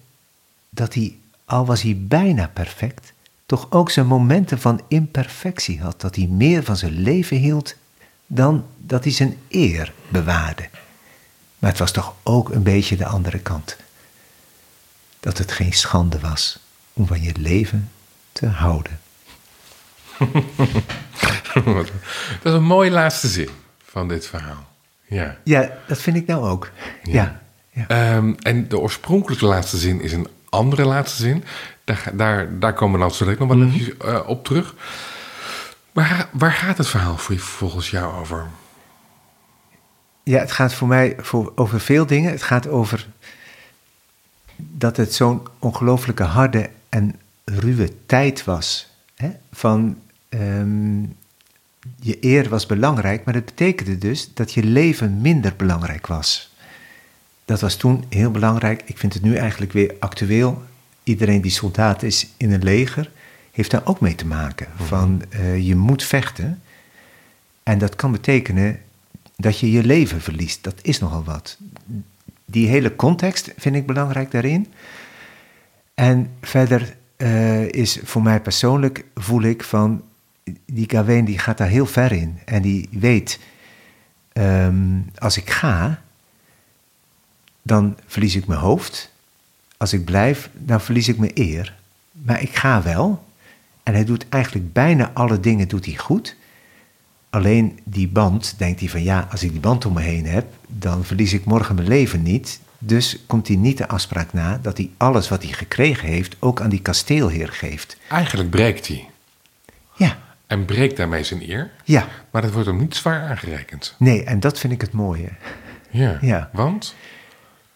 dat 0.70 0.94
hij, 0.94 1.18
al 1.46 1.66
was 1.66 1.82
hij 1.82 1.98
bijna 2.00 2.48
perfect, 2.48 3.14
toch 3.46 3.68
ook 3.72 3.90
zijn 3.90 4.08
momenten 4.08 4.60
van 4.60 4.82
imperfectie 4.88 5.82
had, 5.82 6.02
dat 6.02 6.16
hij 6.16 6.28
meer 6.28 6.64
van 6.64 6.78
zijn 6.78 7.02
leven 7.02 7.38
hield 7.38 7.76
dan 8.28 8.66
dat 8.78 9.04
hij 9.04 9.14
zijn 9.14 9.38
eer 9.50 9.94
bewaarde. 10.08 10.70
Maar 11.60 11.70
het 11.70 11.80
was 11.80 11.92
toch 11.92 12.16
ook 12.24 12.50
een 12.50 12.64
beetje 12.64 12.96
de 12.96 13.06
andere 13.06 13.40
kant. 13.40 13.78
Dat 15.20 15.38
het 15.38 15.52
geen 15.52 15.74
schande 15.74 16.20
was 16.20 16.60
om 16.94 17.08
van 17.08 17.22
je 17.22 17.34
leven 17.38 17.90
te 18.32 18.48
houden. 18.48 19.00
dat 21.54 21.90
is 22.44 22.52
een 22.52 22.64
mooie 22.64 22.92
laatste 22.92 23.28
zin 23.28 23.50
van 23.84 24.08
dit 24.08 24.28
verhaal. 24.28 24.68
Ja. 25.06 25.38
Ja, 25.44 25.72
dat 25.88 26.02
vind 26.02 26.18
ik 26.18 26.28
nou 26.28 26.50
ook. 26.50 26.72
Ja. 27.04 27.42
ja. 27.70 27.88
Ehm, 27.88 28.34
en 28.40 28.68
de 28.68 28.80
oorspronkelijke 28.80 29.46
laatste 29.46 29.78
zin 29.78 30.02
is 30.02 30.12
een 30.12 30.28
andere 30.50 30.86
laatste 30.86 31.22
zin. 31.22 31.44
Daar, 31.84 32.10
daar, 32.14 32.60
daar 32.60 32.74
komen 32.74 33.00
we 33.00 33.06
dan 33.06 33.14
zo 33.16 33.26
nog 33.26 33.38
wel 33.48 33.58
Mhm. 33.58 33.74
even 33.80 34.00
eh, 34.00 34.28
op 34.30 34.46
terug. 34.46 34.76
Waar, 35.92 36.30
waar 36.32 36.52
gaat 36.52 36.78
het 36.78 36.88
verhaal 36.88 37.18
voor, 37.18 37.38
volgens 37.38 37.90
jou 37.90 38.14
over? 38.20 38.48
Ja, 40.24 40.40
het 40.40 40.52
gaat 40.52 40.74
voor 40.74 40.88
mij 40.88 41.16
voor, 41.20 41.52
over 41.56 41.80
veel 41.80 42.06
dingen. 42.06 42.32
Het 42.32 42.44
gaat 42.44 42.68
over 42.68 43.08
dat 44.56 44.98
het 44.98 45.14
zo'n 45.14 45.42
ongelooflijke 45.60 46.24
harde 46.24 46.70
en 46.90 47.16
ruwe 47.46 47.92
tijd 48.06 48.44
was. 48.44 48.88
Hè? 49.16 49.30
Van 49.52 49.98
ehm, 50.30 51.02
je 52.00 52.18
eer 52.22 52.50
was 52.50 52.66
belangrijk, 52.66 53.26
maar 53.26 53.34
dat 53.34 53.46
betekende 53.46 53.98
dus 53.98 54.34
dat 54.34 54.54
je 54.54 54.64
leven 54.64 55.22
minder 55.22 55.56
belangrijk 55.56 56.08
was. 56.08 56.47
Dat 57.48 57.62
was 57.62 57.76
toen 57.76 58.04
heel 58.10 58.32
belangrijk. 58.32 58.82
Ik 58.86 58.98
vind 58.98 59.14
het 59.14 59.24
nu 59.24 59.36
eigenlijk 59.36 59.72
weer 59.72 59.96
actueel. 60.00 60.64
Iedereen 61.04 61.42
die 61.42 61.52
soldaat 61.52 62.04
is 62.04 62.28
in 62.38 62.52
een 62.52 62.64
leger, 62.64 63.12
heeft 63.52 63.72
daar 63.72 63.86
ook 63.86 64.00
mee 64.00 64.16
te 64.16 64.26
maken. 64.26 64.68
Van 64.76 65.22
eh, 65.30 65.68
je 65.68 65.76
moet 65.76 66.04
vechten. 66.04 66.62
En 67.64 67.78
dat 67.78 67.96
kan 67.96 68.12
betekenen 68.12 68.80
dat 69.36 69.60
je 69.60 69.72
je 69.72 69.84
leven 69.84 70.22
verliest. 70.22 70.64
Dat 70.64 70.80
is 70.82 71.00
nogal 71.00 71.24
wat. 71.24 71.58
Die 72.46 72.68
hele 72.68 72.96
context 72.96 73.54
vind 73.58 73.76
ik 73.76 73.86
belangrijk 73.86 74.32
daarin. 74.32 74.68
En 75.94 76.30
verder 76.42 76.96
eh, 77.18 77.68
is 77.68 78.00
voor 78.04 78.22
mij 78.22 78.42
persoonlijk, 78.42 79.06
voel 79.16 79.42
ik 79.42 79.64
van, 79.64 80.02
die 80.66 80.90
Gawain 80.90 81.26
die 81.26 81.40
gaat 81.40 81.58
daar 81.58 81.68
heel 81.68 81.86
ver 81.86 82.12
in. 82.12 82.40
En 82.46 82.62
die 82.62 82.90
weet, 82.92 83.40
ehm, 84.34 85.00
als 85.16 85.38
ik 85.38 85.50
ga, 85.50 86.02
dan 87.68 87.98
verlies 88.08 88.36
ik 88.36 88.48
mijn 88.48 88.60
hoofd. 88.60 89.12
Als 89.78 89.94
ik 89.94 90.06
blijf, 90.06 90.50
dan 90.54 90.82
verlies 90.82 91.08
ik 91.08 91.18
mijn 91.18 91.32
eer. 91.34 91.74
Maar 92.12 92.42
ik 92.42 92.56
ga 92.56 92.82
wel. 92.82 93.26
En 93.84 93.94
hij 93.94 94.06
doet 94.06 94.26
eigenlijk 94.30 94.74
bijna 94.74 95.12
alle 95.14 95.40
dingen 95.40 95.68
doet 95.68 95.86
hij 95.86 95.96
goed. 95.96 96.36
Alleen 97.30 97.80
die 97.84 98.08
band, 98.08 98.54
denkt 98.58 98.80
hij 98.80 98.90
van 98.90 99.04
ja, 99.04 99.28
als 99.32 99.44
ik 99.44 99.52
die 99.52 99.60
band 99.60 99.86
om 99.86 99.94
me 99.94 100.02
heen 100.02 100.26
heb, 100.26 100.46
dan 100.68 101.04
verlies 101.06 101.34
ik 101.34 101.46
morgen 101.46 101.76
mijn 101.76 101.88
leven 101.88 102.24
niet. 102.24 102.60
Dus 102.80 103.18
komt 103.28 103.48
hij 103.48 103.58
niet 103.58 103.78
de 103.78 103.88
afspraak 103.88 104.34
na 104.34 104.60
dat 104.62 104.78
hij 104.78 104.90
alles 104.98 105.30
wat 105.30 105.44
hij 105.44 105.52
gekregen 105.54 106.08
heeft 106.08 106.36
ook 106.40 106.62
aan 106.62 106.70
die 106.70 106.82
kasteelheer 106.82 107.48
geeft. 107.52 107.98
Eigenlijk 108.10 108.50
breekt 108.50 108.88
hij. 108.88 109.10
Ja, 109.96 110.18
En 110.48 110.66
breekt 110.66 110.98
daarmee 110.98 111.24
zijn 111.24 111.50
eer. 111.50 111.72
ja, 111.84 112.08
Maar 112.32 112.42
dat 112.42 112.52
wordt 112.52 112.68
hem 112.68 112.78
niet 112.78 112.96
zwaar 112.96 113.22
aangerekend. 113.30 113.96
nee, 114.00 114.24
en 114.24 114.40
dat 114.40 114.60
vind 114.60 114.74
ik 114.74 114.82
het 114.82 114.92
mooie. 114.92 115.30
Ja. 115.90 116.18
Ja. 116.22 116.50
Want? 116.54 116.96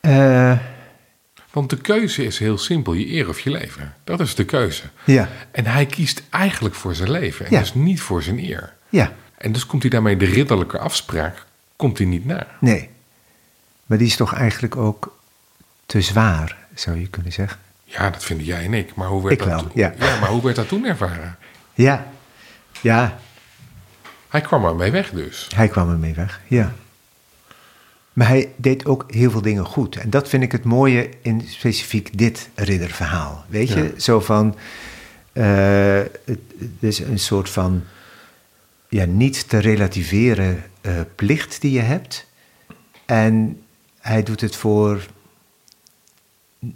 Eh, 0.01 0.57
Want 1.51 1.69
de 1.69 1.77
keuze 1.77 2.23
is 2.25 2.39
heel 2.39 2.57
simpel. 2.57 2.93
Je 2.93 3.07
eer 3.11 3.29
of 3.29 3.39
je 3.39 3.49
leven. 3.51 3.93
Dat 4.03 4.19
is 4.19 4.35
de 4.35 4.45
keuze. 4.45 4.83
ja, 5.05 5.29
En 5.51 5.65
hij 5.65 5.85
kiest 5.85 6.23
eigenlijk 6.29 6.75
voor 6.75 6.95
zijn 6.95 7.11
leven. 7.11 7.45
En 7.45 7.51
Ja. 7.51 7.59
dus 7.59 7.73
niet 7.73 8.01
voor 8.01 8.23
zijn 8.23 8.39
eer. 8.39 8.73
ja, 8.89 9.11
En 9.37 9.51
dus 9.51 9.65
komt 9.65 9.81
hij 9.81 9.91
daarmee 9.91 10.17
de 10.17 10.25
ridderlijke 10.25 10.77
afspraak 10.79 11.45
komt 11.75 11.97
hij 11.97 12.07
niet 12.07 12.25
na. 12.25 12.47
nee. 12.59 12.89
Maar 13.85 13.97
die 13.97 14.07
is 14.07 14.15
toch 14.15 14.33
eigenlijk 14.33 14.75
ook 14.75 15.17
te 15.85 16.01
zwaar, 16.01 16.57
zou 16.75 16.99
je 16.99 17.07
kunnen 17.07 17.31
zeggen. 17.31 17.59
Ja, 17.83 18.09
dat 18.09 18.23
vinden 18.23 18.45
jij 18.45 18.63
en 18.65 18.73
ik. 18.73 18.95
Maar 18.95 19.07
hoe 19.07 19.21
werd, 19.21 19.33
Ik 19.33 19.39
dat, 19.39 19.47
wel, 19.47 19.59
toen- 19.61 19.71
ja. 19.73 19.93
maar 19.97 20.29
hoe 20.29 20.43
werd 20.43 20.55
dat 20.55 20.67
toen 20.67 20.85
ervaren? 20.85 21.37
Ja, 21.73 22.05
ja, 22.81 23.19
Hij 24.29 24.41
kwam 24.41 24.65
ermee 24.65 24.91
weg 24.91 25.09
dus. 25.09 25.47
Hij 25.55 25.67
kwam 25.67 25.89
ermee 25.89 26.13
weg, 26.13 26.41
ja. 26.47 26.73
Maar 28.13 28.27
hij 28.27 28.51
deed 28.55 28.85
ook 28.85 29.03
heel 29.07 29.31
veel 29.31 29.41
dingen 29.41 29.65
goed. 29.65 29.95
En 29.95 30.09
dat 30.09 30.29
vind 30.29 30.43
ik 30.43 30.51
het 30.51 30.63
mooie 30.63 31.09
in 31.21 31.41
specifiek 31.47 32.17
dit 32.17 32.49
ridderverhaal. 32.55 33.45
Weet 33.47 33.69
je, 33.69 33.83
Ja. 33.83 33.99
zo 33.99 34.19
van... 34.19 34.55
het, 35.33 36.19
het 36.25 36.39
is 36.79 36.99
een 36.99 37.19
soort 37.19 37.49
van... 37.49 37.83
Ja, 38.89 39.05
niet 39.05 39.49
te 39.49 39.57
relativeren 39.57 40.63
eh, 40.81 40.93
plicht 41.15 41.61
die 41.61 41.71
je 41.71 41.79
hebt. 41.79 42.27
En 43.05 43.61
hij 43.99 44.23
doet 44.23 44.41
het 44.41 44.55
voor... 44.55 45.05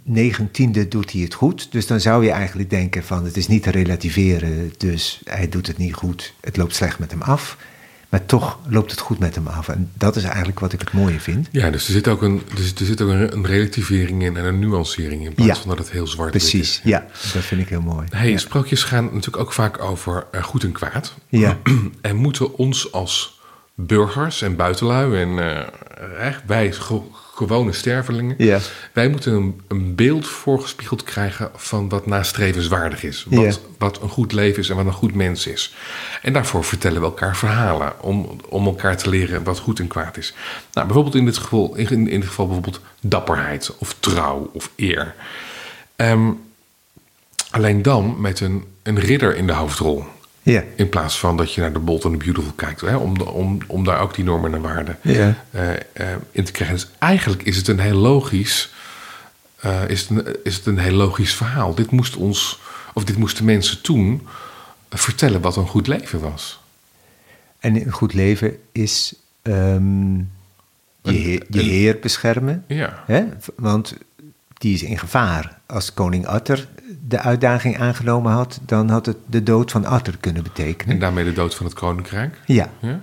negentiende 0.02 0.88
doet 0.88 1.12
hij 1.12 1.20
het 1.22 1.34
goed. 1.34 1.72
Dus 1.72 1.86
dan 1.86 2.00
zou 2.00 2.24
je 2.24 2.30
eigenlijk 2.30 2.70
denken 2.70 3.04
van... 3.04 3.24
het 3.24 3.36
is 3.36 3.48
niet 3.48 3.62
te 3.62 3.70
relativeren, 3.70 4.72
dus 4.76 5.20
hij 5.24 5.48
doet 5.48 5.66
het 5.66 5.78
niet 5.78 5.94
goed. 5.94 6.34
Het 6.40 6.56
loopt 6.56 6.74
slecht 6.74 6.98
met 6.98 7.10
hem 7.10 7.22
af. 7.22 7.56
Maar 8.08 8.26
toch 8.26 8.58
loopt 8.68 8.90
het 8.90 9.00
goed 9.00 9.18
met 9.18 9.34
hem 9.34 9.46
af. 9.46 9.68
En 9.68 9.90
dat 9.94 10.16
is 10.16 10.22
eigenlijk 10.24 10.60
wat 10.60 10.72
ik 10.72 10.80
het 10.80 10.92
mooie 10.92 11.20
vind. 11.20 11.48
Ja, 11.52 11.70
dus 11.70 11.86
er 11.86 11.92
zit 11.92 12.08
ook 12.08 12.22
een, 12.22 12.42
dus 12.54 12.72
er 12.74 12.86
zit 12.86 13.00
ook 13.00 13.08
een, 13.08 13.46
relativering 13.46 14.22
in 14.22 14.36
en 14.36 14.44
een 14.44 14.58
nuancering 14.58 15.24
in 15.24 15.34
plaats 15.34 15.50
Ja. 15.50 15.56
van 15.56 15.68
dat 15.68 15.78
het 15.78 15.90
heel 15.90 16.06
zwart 16.06 16.30
Precies, 16.30 16.60
is. 16.70 16.80
ja, 16.84 17.06
dat 17.32 17.42
vind 17.42 17.60
ik 17.60 17.68
heel 17.68 17.80
mooi. 17.80 18.06
Hey, 18.10 18.30
ja. 18.30 18.38
Sprookjes 18.38 18.82
gaan 18.82 19.04
natuurlijk 19.04 19.36
ook 19.36 19.52
vaak 19.52 19.82
over 19.82 20.26
eh, 20.30 20.42
goed 20.42 20.64
en 20.64 20.72
kwaad. 20.72 21.14
Ja. 21.28 21.58
en 22.00 22.16
moeten 22.16 22.54
ons 22.58 22.92
als 22.92 23.40
burgers 23.74 24.42
en 24.42 24.56
buitenlui 24.56 25.20
en 25.22 25.38
echt 26.20 26.42
wij 26.46 26.72
gewone 27.36 27.72
stervelingen. 27.72 28.34
Ja. 28.38 28.58
Wij 28.92 29.08
moeten 29.08 29.32
een, 29.32 29.60
een 29.68 29.94
beeld 29.94 30.26
voorgespiegeld 30.26 31.02
krijgen 31.02 31.50
van 31.54 31.88
wat 31.88 32.06
nastrevenswaardig 32.06 33.02
is. 33.02 33.26
Wat, 33.28 33.44
Ja. 33.54 33.60
wat 33.78 34.02
een 34.02 34.08
goed 34.08 34.32
leven 34.32 34.62
is 34.62 34.68
en 34.68 34.76
wat 34.76 34.86
een 34.86 34.92
goed 34.92 35.14
mens 35.14 35.46
is. 35.46 35.74
En 36.22 36.32
daarvoor 36.32 36.64
vertellen 36.64 37.00
we 37.00 37.06
elkaar 37.06 37.36
verhalen 37.36 37.92
om, 38.02 38.40
om 38.48 38.66
elkaar 38.66 38.96
te 38.96 39.08
leren 39.08 39.42
wat 39.44 39.58
goed 39.58 39.78
en 39.78 39.86
kwaad 39.86 40.16
is. 40.16 40.34
Nou, 40.72 40.86
bijvoorbeeld 40.86 41.14
in 41.16 41.24
dit 41.24 41.36
geval, 41.38 41.74
in, 41.76 41.88
in 42.08 42.20
dit 42.20 42.28
geval 42.28 42.46
bijvoorbeeld 42.46 42.80
dapperheid 43.00 43.76
of 43.78 43.96
trouw 44.00 44.50
of 44.52 44.70
eer. 44.76 45.14
Ehm, 45.96 46.30
alleen 47.50 47.82
dan 47.82 48.20
met 48.20 48.40
een, 48.40 48.64
een 48.82 48.98
ridder 49.00 49.36
in 49.36 49.46
de 49.46 49.52
hoofdrol. 49.52 50.04
Ja. 50.52 50.62
In 50.76 50.88
plaats 50.88 51.18
van 51.18 51.36
dat 51.36 51.52
je 51.54 51.60
naar 51.60 51.72
de 51.72 51.78
Bold 51.78 52.04
and 52.04 52.18
the 52.18 52.24
Beautiful 52.24 52.52
kijkt. 52.52 52.80
Hè, 52.80 52.96
om, 52.96 53.18
de- 53.18 53.30
om, 53.30 53.58
om 53.66 53.84
daar 53.84 54.00
ook 54.00 54.14
die 54.14 54.24
normen 54.24 54.54
en 54.54 54.60
waarden 54.60 54.98
Ja. 55.02 55.34
eh, 55.50 55.72
eh, 55.74 55.80
in 56.30 56.44
te 56.44 56.52
krijgen. 56.52 56.76
Dus 56.76 56.88
eigenlijk 56.98 57.42
is 57.42 57.56
het 57.56 57.68
een 57.68 57.78
heel 57.80 57.96
logisch, 57.96 58.72
eh, 59.56 59.88
is, 59.88 60.00
het 60.00 60.10
een, 60.10 60.36
is 60.44 60.56
het 60.56 60.66
een 60.66 60.78
heel 60.78 60.92
logisch 60.96 61.34
verhaal. 61.34 61.74
Dit 61.74 61.90
moest 61.90 62.16
ons, 62.16 62.60
of 62.94 63.04
dit 63.04 63.16
moesten 63.16 63.44
mensen 63.44 63.80
toen 63.82 64.26
vertellen 64.90 65.40
wat 65.40 65.56
een 65.56 65.66
goed 65.66 65.86
leven 65.86 66.20
was. 66.20 66.60
En 67.58 67.74
een 67.76 67.92
goed 67.92 68.14
leven 68.14 68.56
is 68.72 69.14
ehm, 69.42 70.16
je, 71.02 71.12
heer, 71.12 71.44
je 71.50 71.60
heer 71.62 71.98
beschermen. 72.00 72.64
Ja. 72.68 73.02
Hè? 73.06 73.24
Want 73.56 73.94
die 74.58 74.74
is 74.74 74.82
in 74.82 74.98
gevaar. 74.98 75.58
Als 75.66 75.94
koning 75.94 76.26
Arthur 76.26 76.68
de 77.08 77.18
uitdaging 77.20 77.78
aangenomen 77.78 78.32
had, 78.32 78.60
dan 78.66 78.88
had 78.90 79.06
het 79.06 79.16
de 79.26 79.42
dood 79.42 79.70
van 79.70 79.84
Arthur 79.84 80.16
kunnen 80.20 80.44
En 80.44 80.48
betekenen. 80.54 80.98
daarmee 80.98 81.24
de 81.24 81.32
dood 81.32 81.54
van 81.54 81.66
het 81.66 81.74
koninkrijk. 81.74 82.40
Ja, 82.46 82.68
Ja? 82.80 83.00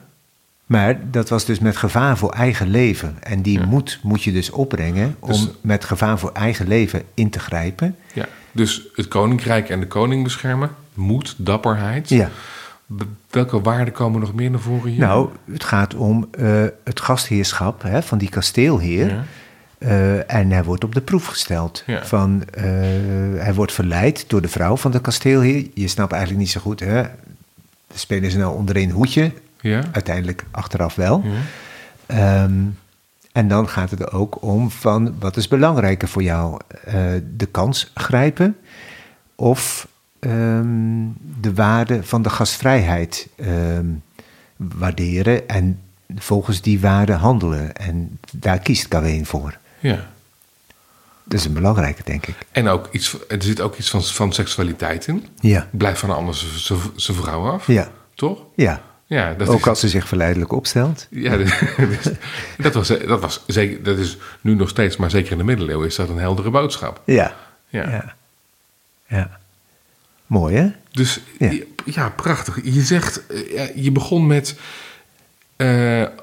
maar 0.65 0.99
dat 1.11 1.29
was 1.29 1.45
dus 1.45 1.59
met 1.59 1.77
gevaar 1.77 2.17
voor 2.17 2.31
eigen 2.31 2.67
leven. 2.69 3.15
En 3.19 3.41
die 3.41 3.59
Ja. 3.59 3.65
moed 3.65 3.99
moet 4.03 4.23
je 4.23 4.31
dus 4.31 4.49
opbrengen 4.49 5.15
om 5.19 5.29
Dus- 5.29 5.49
met 5.61 5.85
gevaar 5.85 6.19
voor 6.19 6.31
eigen 6.31 6.67
leven 6.67 7.01
in 7.13 7.29
te 7.29 7.39
grijpen. 7.39 7.95
Ja. 8.13 8.25
Dus 8.51 8.87
het 8.95 9.07
koninkrijk 9.07 9.69
en 9.69 9.79
de 9.79 9.87
koning 9.87 10.23
beschermen. 10.23 10.69
Moed, 10.93 11.35
dapperheid. 11.37 12.09
Ja. 12.09 12.29
Welke 13.29 13.61
waarden 13.61 13.93
komen 13.93 14.19
nog 14.19 14.33
meer 14.33 14.49
naar 14.51 14.59
voren 14.59 14.89
hier? 14.91 14.99
Nou, 14.99 15.29
het 15.51 15.63
gaat 15.63 15.95
om 15.95 16.27
eh, 16.31 16.63
het 16.83 16.99
gastheerschap 16.99 17.81
hè, 17.81 18.01
van 18.03 18.17
die 18.17 18.29
kasteelheer. 18.29 19.07
Ja. 19.09 19.23
Eh, 19.83 20.33
en 20.33 20.51
hij 20.51 20.63
wordt 20.63 20.83
op 20.83 20.93
de 20.93 21.01
proef 21.01 21.25
gesteld. 21.25 21.83
Ja. 21.85 22.05
Van, 22.05 22.43
eh, 22.53 22.63
hij 23.35 23.53
wordt 23.53 23.71
verleid 23.71 24.25
door 24.27 24.41
de 24.41 24.47
vrouw 24.47 24.77
van 24.77 24.91
de 24.91 25.01
kasteelheer. 25.01 25.67
Je 25.73 25.87
snapt 25.87 26.11
eigenlijk 26.11 26.41
niet 26.41 26.51
zo 26.51 26.61
goed. 26.61 26.79
Hè? 26.79 27.03
Spelen 27.93 28.31
ze 28.31 28.37
nou 28.37 28.55
onder 28.55 28.77
een 28.77 28.91
hoedje? 28.91 29.31
Ja. 29.61 29.83
Uiteindelijk 29.91 30.45
achteraf 30.51 30.95
wel. 30.95 31.23
Ja. 31.23 31.31
Ehm, 32.05 32.53
en 33.31 33.47
dan 33.47 33.69
gaat 33.69 33.89
het 33.89 33.99
er 33.99 34.13
ook 34.13 34.41
om 34.41 34.71
van 34.71 35.15
wat 35.19 35.37
is 35.37 35.47
belangrijker 35.47 36.07
voor 36.07 36.23
jou? 36.23 36.59
Eh, 36.83 36.95
de 37.35 37.45
kans 37.45 37.91
grijpen 37.93 38.57
of 39.35 39.87
ehm, 40.19 41.07
de 41.39 41.53
waarde 41.53 42.03
van 42.03 42.21
de 42.21 42.29
gastvrijheid 42.29 43.27
ehm, 43.35 43.85
waarderen 44.55 45.47
en 45.47 45.79
volgens 46.15 46.61
die 46.61 46.79
waarde 46.79 47.13
handelen. 47.13 47.75
En 47.75 48.19
daar 48.31 48.59
kiest 48.59 48.85
Gawain 48.89 49.25
voor. 49.25 49.61
Ja. 49.83 50.11
Dat 51.23 51.39
is 51.39 51.45
een 51.45 51.53
belangrijke, 51.53 52.01
denk 52.05 52.25
ik. 52.27 52.35
En 52.51 52.67
ook 52.67 52.87
iets, 52.91 53.15
er 53.27 53.43
zit 53.43 53.61
ook 53.61 53.77
iets 53.77 53.89
van, 53.89 54.03
van 54.03 54.33
seksualiteit 54.33 55.07
in. 55.07 55.25
Ja, 55.39 55.67
Blijf 55.71 55.99
van 55.99 56.09
anders 56.15 56.65
zijn 56.95 57.17
vrouw 57.17 57.49
af. 57.51 57.67
ja, 57.67 57.91
Toch? 58.15 58.39
ja. 58.55 58.81
Ja, 59.05 59.33
dat 59.33 59.47
Ook 59.47 59.59
is, 59.59 59.67
als 59.67 59.79
ze 59.79 59.89
zich 59.89 60.07
verleidelijk 60.07 60.51
opstelt. 60.51 61.07
Ja, 61.09 61.37
dus- 61.37 61.59
dat, 62.57 62.73
was, 62.73 62.87
dat 62.87 63.21
was 63.21 63.43
zeker, 63.47 63.83
dat 63.83 63.97
is 63.97 64.17
nu 64.41 64.55
nog 64.55 64.69
steeds, 64.69 64.97
maar 64.97 65.09
zeker 65.09 65.31
in 65.31 65.37
de 65.37 65.43
middeleeuwen 65.43 65.87
is 65.87 65.95
dat 65.95 66.09
een 66.09 66.17
heldere 66.17 66.49
boodschap. 66.49 67.01
Ja, 67.05 67.35
Ja. 67.69 67.89
ja. 67.89 68.13
ja. 69.07 69.39
Mooi, 70.25 70.55
hè? 70.55 70.67
Dus 70.91 71.19
Ja. 71.39 71.51
ja. 71.85 72.09
prachtig. 72.09 72.59
Je 72.63 72.81
zegt, 72.81 73.27
eh, 73.27 73.75
je 73.75 73.91
begon 73.91 74.27
met 74.27 74.55
eh, 75.55 75.67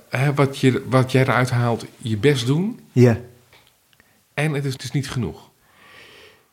hè, 0.09 0.35
wat, 0.35 0.59
je, 0.59 0.83
wat 0.87 1.13
jij 1.13 1.23
eruit 1.23 1.51
haalt, 1.51 1.85
je 1.97 2.17
best 2.17 2.47
doen. 2.47 2.81
Ja. 2.93 3.19
En 4.45 4.55
het 4.55 4.65
is 4.65 4.77
dus 4.77 4.91
niet 4.91 5.11
genoeg. 5.11 5.51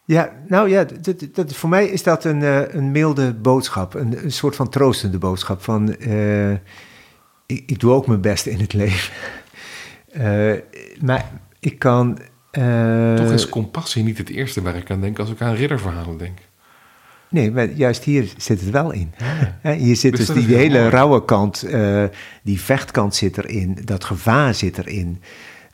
Ja, 0.07 0.31
nou 0.47 0.69
ja, 0.69 0.85
dat, 1.01 1.27
dat, 1.33 1.53
voor 1.53 1.69
mij 1.69 1.85
is 1.87 2.03
dat 2.03 2.23
een, 2.23 2.43
eh, 2.43 2.73
een 2.73 2.91
milde 2.91 3.33
boodschap. 3.33 3.93
Een, 3.93 4.23
een 4.23 4.31
soort 4.31 4.55
van 4.55 4.69
troostende 4.69 5.17
boodschap. 5.17 5.63
Van, 5.63 5.95
eh, 5.95 6.51
ik, 6.51 7.63
ik 7.65 7.79
doe 7.79 7.93
ook 7.93 8.07
mijn 8.07 8.21
best 8.21 8.45
in 8.45 8.59
het 8.59 8.73
leven. 8.83 9.13
Eh, 10.11 10.53
maar 11.01 11.31
ik 11.59 11.79
kan... 11.79 12.17
Toch 13.15 13.31
is 13.31 13.49
compassie 13.49 14.03
niet 14.03 14.17
het 14.17 14.29
eerste 14.29 14.61
waar 14.61 14.75
ik 14.75 14.91
aan 14.91 15.01
denk 15.01 15.19
als 15.19 15.31
ik 15.31 15.41
aan 15.41 15.53
ridderverhalen 15.53 16.17
denk. 16.17 16.37
Nee, 17.29 17.51
maar 17.51 17.69
juist 17.69 18.03
hier 18.03 18.33
zit 18.37 18.61
het 18.61 18.69
wel 18.69 18.91
in. 18.91 19.13
Hier 19.61 19.95
zit 19.95 20.15
Dus 20.15 20.25
dus, 20.25 20.45
die 20.45 20.55
hele 20.55 20.79
mooi. 20.79 20.89
rauwe 20.89 21.25
kant, 21.25 21.67
die 22.43 22.61
vechtkant 22.61 23.15
zit 23.15 23.37
erin, 23.37 23.77
dat 23.83 24.03
gevaar 24.03 24.53
zit 24.53 24.77
erin. 24.77 25.21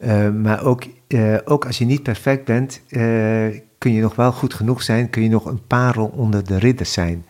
Eh, 0.04 0.30
maar 0.30 0.64
ook, 0.64 0.84
eh, 1.08 1.36
ook 1.46 1.66
als 1.66 1.78
je 1.78 1.86
niet 1.86 2.04
perfect 2.04 2.46
bent, 2.46 2.82
eh, 2.90 3.02
kun 3.78 3.94
je 3.94 4.02
nog 4.02 4.16
wel 4.16 4.32
goed 4.32 4.54
genoeg 4.54 4.84
zijn, 4.84 5.10
kun 5.10 5.24
je 5.24 5.30
nog 5.30 5.46
een 5.46 5.68
parel 5.68 6.06
onder 6.06 6.46
de 6.46 6.58
ridders 6.60 6.94
zijn. 6.94 7.26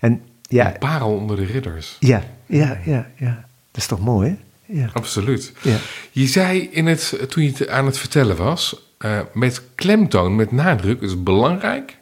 En 0.00 0.22
ja, 0.42 0.66
Een 0.72 0.78
parel 0.78 1.14
onder 1.14 1.36
de 1.36 1.44
ridders. 1.44 1.96
ja, 2.00 2.22
ja, 2.46 2.78
ja, 2.84 3.06
ja. 3.16 3.46
Dat 3.70 3.82
is 3.82 3.86
toch 3.86 4.00
mooi, 4.00 4.28
hè? 4.28 4.36
Ja. 4.80 4.90
Absoluut. 4.92 5.52
Ja. 5.62 5.76
Je 6.10 6.26
zei 6.26 6.60
in 6.60 6.86
het, 6.86 7.24
toen 7.28 7.42
je 7.42 7.50
het 7.50 7.68
aan 7.68 7.86
het 7.86 7.98
vertellen 7.98 8.36
was, 8.36 8.92
met 9.32 9.62
klemtoon, 9.74 10.36
met 10.36 10.52
nadruk, 10.52 11.00
is 11.00 11.10
het 11.10 11.24
belangrijk 11.24 11.96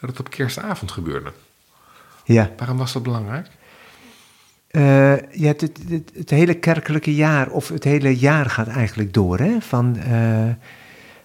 dat 0.00 0.10
het 0.10 0.20
op 0.20 0.30
kerstavond 0.30 0.90
gebeurde. 0.90 1.32
ja. 2.24 2.50
Waarom 2.56 2.76
was 2.76 2.92
dat 2.92 3.02
belangrijk? 3.02 3.46
Eh, 4.68 5.16
ja, 5.30 5.46
het, 5.46 5.60
het, 5.60 5.78
het- 5.88 6.10
het 6.14 6.30
hele 6.30 6.54
kerkelijke 6.54 7.14
jaar, 7.14 7.48
of 7.50 7.68
het 7.68 7.84
hele 7.84 8.16
jaar 8.18 8.50
gaat 8.50 8.68
eigenlijk 8.68 9.12
door, 9.14 9.38
hè? 9.38 9.60
Van, 9.60 9.96
eh, 9.96 10.48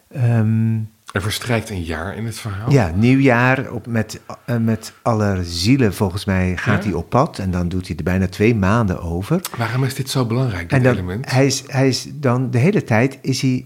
ehm, 0.07 0.75
Er 1.11 1.21
verstrijkt 1.21 1.69
een 1.69 1.83
jaar 1.83 2.15
in 2.17 2.25
het 2.25 2.37
verhaal. 2.39 2.71
Ja, 2.71 2.91
nieuwjaar 2.95 3.71
op, 3.71 3.85
met, 3.87 4.19
eh, 4.45 4.57
met 4.57 4.93
alle 5.01 5.39
zielen, 5.43 5.93
volgens 5.93 6.25
mij, 6.25 6.57
gaat 6.57 6.83
Ja? 6.83 6.89
hij 6.89 6.97
op 6.99 7.09
pad. 7.09 7.39
En 7.39 7.51
dan 7.51 7.69
doet 7.69 7.87
hij 7.87 7.95
er 7.97 8.03
bijna 8.03 8.27
twee 8.27 8.55
maanden 8.55 9.01
over. 9.01 9.41
Waarom 9.57 9.83
is 9.83 9.95
dit 9.95 10.09
zo 10.09 10.25
belangrijk, 10.25 10.69
dit 10.69 10.77
En 10.77 10.83
dan, 10.83 10.93
element? 10.93 11.31
hij, 11.31 11.45
is, 11.45 11.63
hij 11.67 11.87
is 11.87 12.07
dan 12.13 12.51
de 12.51 12.57
hele 12.57 12.83
tijd 12.83 13.17
is 13.21 13.41
hij 13.41 13.65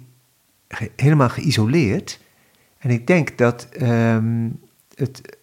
ge- 0.68 0.92
helemaal 0.96 1.30
geïsoleerd. 1.30 2.20
En 2.78 2.90
ik 2.90 3.08
denk 3.08 3.38
dat 3.38 3.68
ehm, 3.72 4.50
het, 4.96 5.37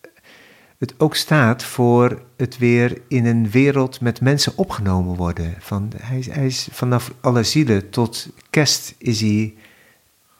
het 0.84 0.94
ook 1.00 1.14
staat 1.16 1.64
voor 1.64 2.22
het 2.36 2.58
weer 2.58 3.00
in 3.08 3.26
een 3.26 3.50
wereld 3.50 4.00
met 4.00 4.20
mensen 4.20 4.52
opgenomen 4.56 5.16
worden. 5.16 5.54
Van, 5.58 5.92
hij, 5.96 6.18
is- 6.18 6.26
hij 6.30 6.46
is 6.46 6.68
vanaf 6.72 7.12
alle 7.20 7.42
zielen 7.42 7.90
tot 7.90 8.28
kerst 8.50 8.94
is 8.98 9.20
hij 9.20 9.54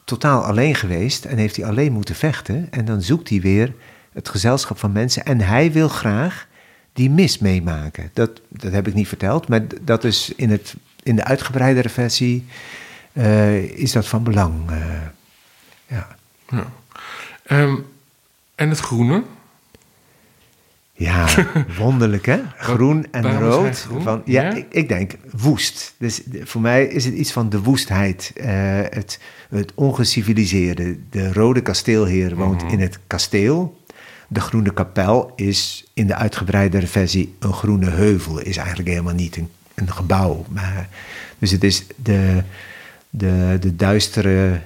totaal 0.03 0.43
alleen 0.43 0.75
geweest 0.75 1.25
en 1.25 1.37
heeft 1.37 1.55
hij 1.55 1.65
alleen 1.65 1.91
moeten 1.93 2.15
vechten. 2.15 2.67
En 2.71 2.85
dan 2.85 3.01
zoekt 3.01 3.29
hij 3.29 3.41
weer 3.41 3.73
het 4.13 4.29
gezelschap 4.29 4.77
van 4.79 4.91
mensen. 4.91 5.25
En 5.25 5.41
hij 5.41 5.71
wil 5.71 5.87
graag 5.89 6.47
die 6.93 7.09
mis 7.09 7.37
meemaken. 7.37 8.09
Dat, 8.13 8.41
dat 8.49 8.71
heb 8.71 8.87
ik 8.87 8.93
niet 8.93 9.07
verteld, 9.07 9.47
maar 9.47 9.61
dat 9.81 10.03
is 10.03 10.33
in, 10.35 10.49
het, 10.49 10.75
in 11.03 11.15
de 11.15 11.23
uitgebreidere 11.23 11.89
versie 11.89 12.45
eh, 13.13 13.63
is 13.63 13.91
dat 13.91 14.07
van 14.07 14.23
belang. 14.23 14.69
eh. 14.71 15.01
Ja. 15.87 16.17
Ehm, 17.45 17.75
en 18.55 18.69
het 18.69 18.79
groene? 18.79 19.23
Ja, 20.97 21.27
wonderlijk 21.79 22.25
hè? 22.25 22.39
Groen 22.57 23.05
en 23.11 23.21
waarom 23.23 23.41
rood. 23.49 23.77
groen? 23.79 24.01
Van, 24.01 24.21
ja, 24.25 24.41
Ja? 24.43 24.53
Ik, 24.53 24.65
ik 24.69 24.87
denk 24.87 25.11
woest. 25.37 25.93
Dus 25.97 26.21
voor 26.43 26.61
mij 26.61 26.85
is 26.85 27.05
het 27.05 27.13
iets 27.13 27.31
van 27.31 27.49
de 27.49 27.61
woestheid. 27.61 28.31
eh, 28.35 28.47
het, 28.89 29.19
het 29.49 29.71
ongeciviliseerde. 29.75 30.97
De 31.09 31.33
rode 31.33 31.61
kasteelheer 31.61 32.35
woont 32.35 32.63
Mhm. 32.63 32.73
in 32.73 32.79
het 32.79 32.99
kasteel. 33.07 33.83
De 34.27 34.39
groene 34.39 34.73
kapel 34.73 35.31
is 35.35 35.85
in 35.93 36.07
de 36.07 36.15
uitgebreidere 36.15 36.87
versie 36.87 37.35
een 37.39 37.53
groene 37.53 37.89
heuvel. 37.89 38.39
Is 38.39 38.57
eigenlijk 38.57 38.89
helemaal 38.89 39.13
niet 39.13 39.35
een, 39.37 39.49
een 39.75 39.91
gebouw. 39.91 40.45
Maar, 40.49 40.89
dus 41.39 41.51
het 41.51 41.63
is 41.63 41.85
de, 41.95 42.43
de, 43.09 43.57
de 43.59 43.75
duistere, 43.75 44.61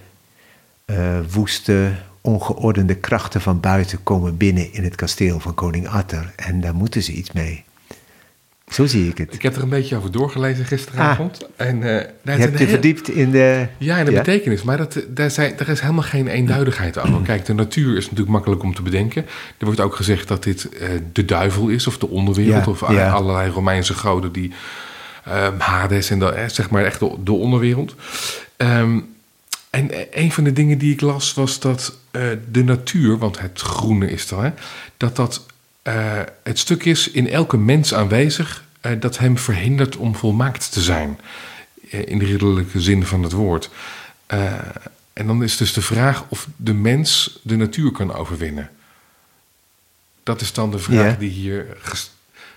eh, 0.86 1.20
woeste, 1.32 1.92
ongeordende 2.22 2.96
krachten 2.96 3.42
van 3.42 3.60
buiten 3.60 4.04
komen 4.04 4.38
binnen 4.38 4.74
in 4.74 4.84
het 4.84 4.96
kasteel 4.96 5.40
van 5.40 5.54
koning 5.54 5.88
Arthur. 5.88 6.34
En 6.36 6.62
daar 6.62 6.76
moeten 6.76 7.04
ze 7.04 7.12
iets 7.12 7.32
mee. 7.32 7.64
Zo 8.68 8.86
zie 8.86 9.08
ik 9.10 9.18
het. 9.18 9.34
Ik 9.34 9.42
heb 9.42 9.56
er 9.56 9.62
een 9.64 9.70
beetje 9.70 9.96
over 9.96 10.12
doorgelezen 10.12 10.66
gisteravond. 10.66 11.48
En, 11.56 11.84
eh, 11.84 12.06
daar 12.24 12.36
Je 12.36 12.42
hebt 12.42 12.52
je 12.52 12.64
heel- 12.64 12.68
verdiept 12.74 13.10
in 13.10 13.32
de... 13.32 13.68
Ja, 13.78 13.98
in 13.98 14.06
de 14.06 14.12
Ja? 14.12 14.18
betekenis. 14.18 14.64
Maar 14.64 14.78
dat, 14.78 15.00
daar, 15.08 15.32
zijn, 15.32 15.54
daar 15.58 15.68
is 15.70 15.80
helemaal 15.80 16.04
geen 16.04 16.28
eenduidigheid 16.28 16.98
over. 16.98 17.22
Kijk, 17.22 17.46
de 17.46 17.54
natuur 17.54 17.98
is 17.98 18.04
natuurlijk 18.04 18.30
makkelijk 18.30 18.64
om 18.64 18.74
te 18.76 18.82
bedenken. 18.82 19.26
Er 19.58 19.66
wordt 19.66 19.80
ook 19.80 19.96
gezegd 19.96 20.28
dat 20.28 20.44
dit 20.44 20.70
eh, 20.70 20.88
de 21.14 21.26
duivel 21.26 21.68
is, 21.68 21.88
of 21.88 21.98
de 21.98 22.08
onderwereld, 22.10 22.66
Ja, 22.66 22.72
of 22.72 22.92
ja. 22.92 23.10
allerlei 23.10 23.50
Romeinse 23.52 23.94
goden 23.94 24.32
die 24.32 24.52
ehm, 25.26 25.60
Hades 25.60 26.10
en 26.10 26.20
de, 26.20 26.32
eh, 26.32 26.48
zeg 26.50 26.70
maar 26.70 26.84
echt 26.86 27.00
de, 27.00 27.16
de 27.24 27.32
onderwereld. 27.34 27.96
Ehm, 28.58 29.00
En 29.70 29.92
eh, 29.92 30.24
een 30.24 30.32
van 30.32 30.44
de 30.44 30.54
dingen 30.54 30.78
die 30.78 30.94
ik 30.94 31.02
las 31.02 31.34
was 31.34 31.60
dat 31.60 31.98
eh, 32.12 32.22
de 32.52 32.64
natuur, 32.64 33.18
want 33.18 33.40
het 33.40 33.62
groene 33.62 34.12
is 34.12 34.28
dan, 34.28 34.44
hè, 34.44 34.52
dat 34.98 35.16
dat 35.16 35.46
eh, 35.82 36.22
het 36.44 36.60
stuk 36.60 36.86
is 36.86 37.12
in 37.12 37.30
elke 37.30 37.58
mens 37.58 37.94
aanwezig 37.94 38.68
dat 39.00 39.18
hem 39.18 39.38
verhindert 39.38 39.98
om 39.98 40.16
volmaakt 40.16 40.72
te 40.72 40.82
zijn. 40.82 41.20
In 41.90 42.20
de 42.20 42.26
ridderlijke 42.26 42.82
zin 42.82 43.06
van 43.06 43.24
het 43.24 43.32
woord. 43.32 43.70
En 45.14 45.28
dan 45.28 45.44
is 45.44 45.58
dus 45.58 45.74
de 45.74 45.82
vraag 45.82 46.26
of 46.30 46.48
de 46.56 46.74
mens 46.74 47.40
de 47.42 47.56
natuur 47.56 47.92
kan 47.92 48.14
overwinnen. 48.14 48.70
Dat 50.24 50.42
is 50.42 50.54
dan 50.54 50.72
de 50.72 50.80
vraag 50.80 51.18
die 51.18 51.30
hier 51.30 51.78
ges- 51.80 52.12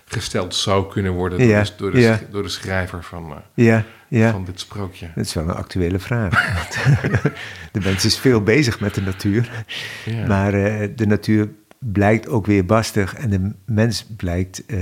gesteld 0.05 0.55
zou 0.55 0.91
kunnen 0.91 1.11
worden 1.11 1.37
door, 1.37 1.47
de, 1.47 1.71
door, 1.77 1.91
de, 1.91 1.99
door 2.31 2.43
de 2.43 2.49
schrijver 2.49 3.03
van, 3.03 3.41
Ja, 3.53 3.85
ja. 4.19 4.31
van 4.31 4.45
dit 4.45 4.59
sprookje. 4.59 5.07
Dat 5.15 5.25
is 5.25 5.33
wel 5.33 5.43
een 5.43 5.55
actuele 5.55 5.99
vraag. 5.99 6.31
De 7.71 7.79
mens 7.83 8.05
is 8.05 8.17
veel 8.17 8.41
bezig 8.41 8.79
met 8.79 8.95
de 8.95 9.01
natuur. 9.01 9.65
Ja. 10.05 10.27
Maar 10.27 10.53
eh, 10.53 10.89
de 10.95 11.05
natuur 11.05 11.49
blijkt 11.79 12.27
ook 12.27 12.45
weer 12.45 12.65
barstig. 12.65 13.13
En 13.15 13.29
de 13.29 13.51
mens 13.65 14.05
blijkt 14.17 14.65
eh, 14.65 14.79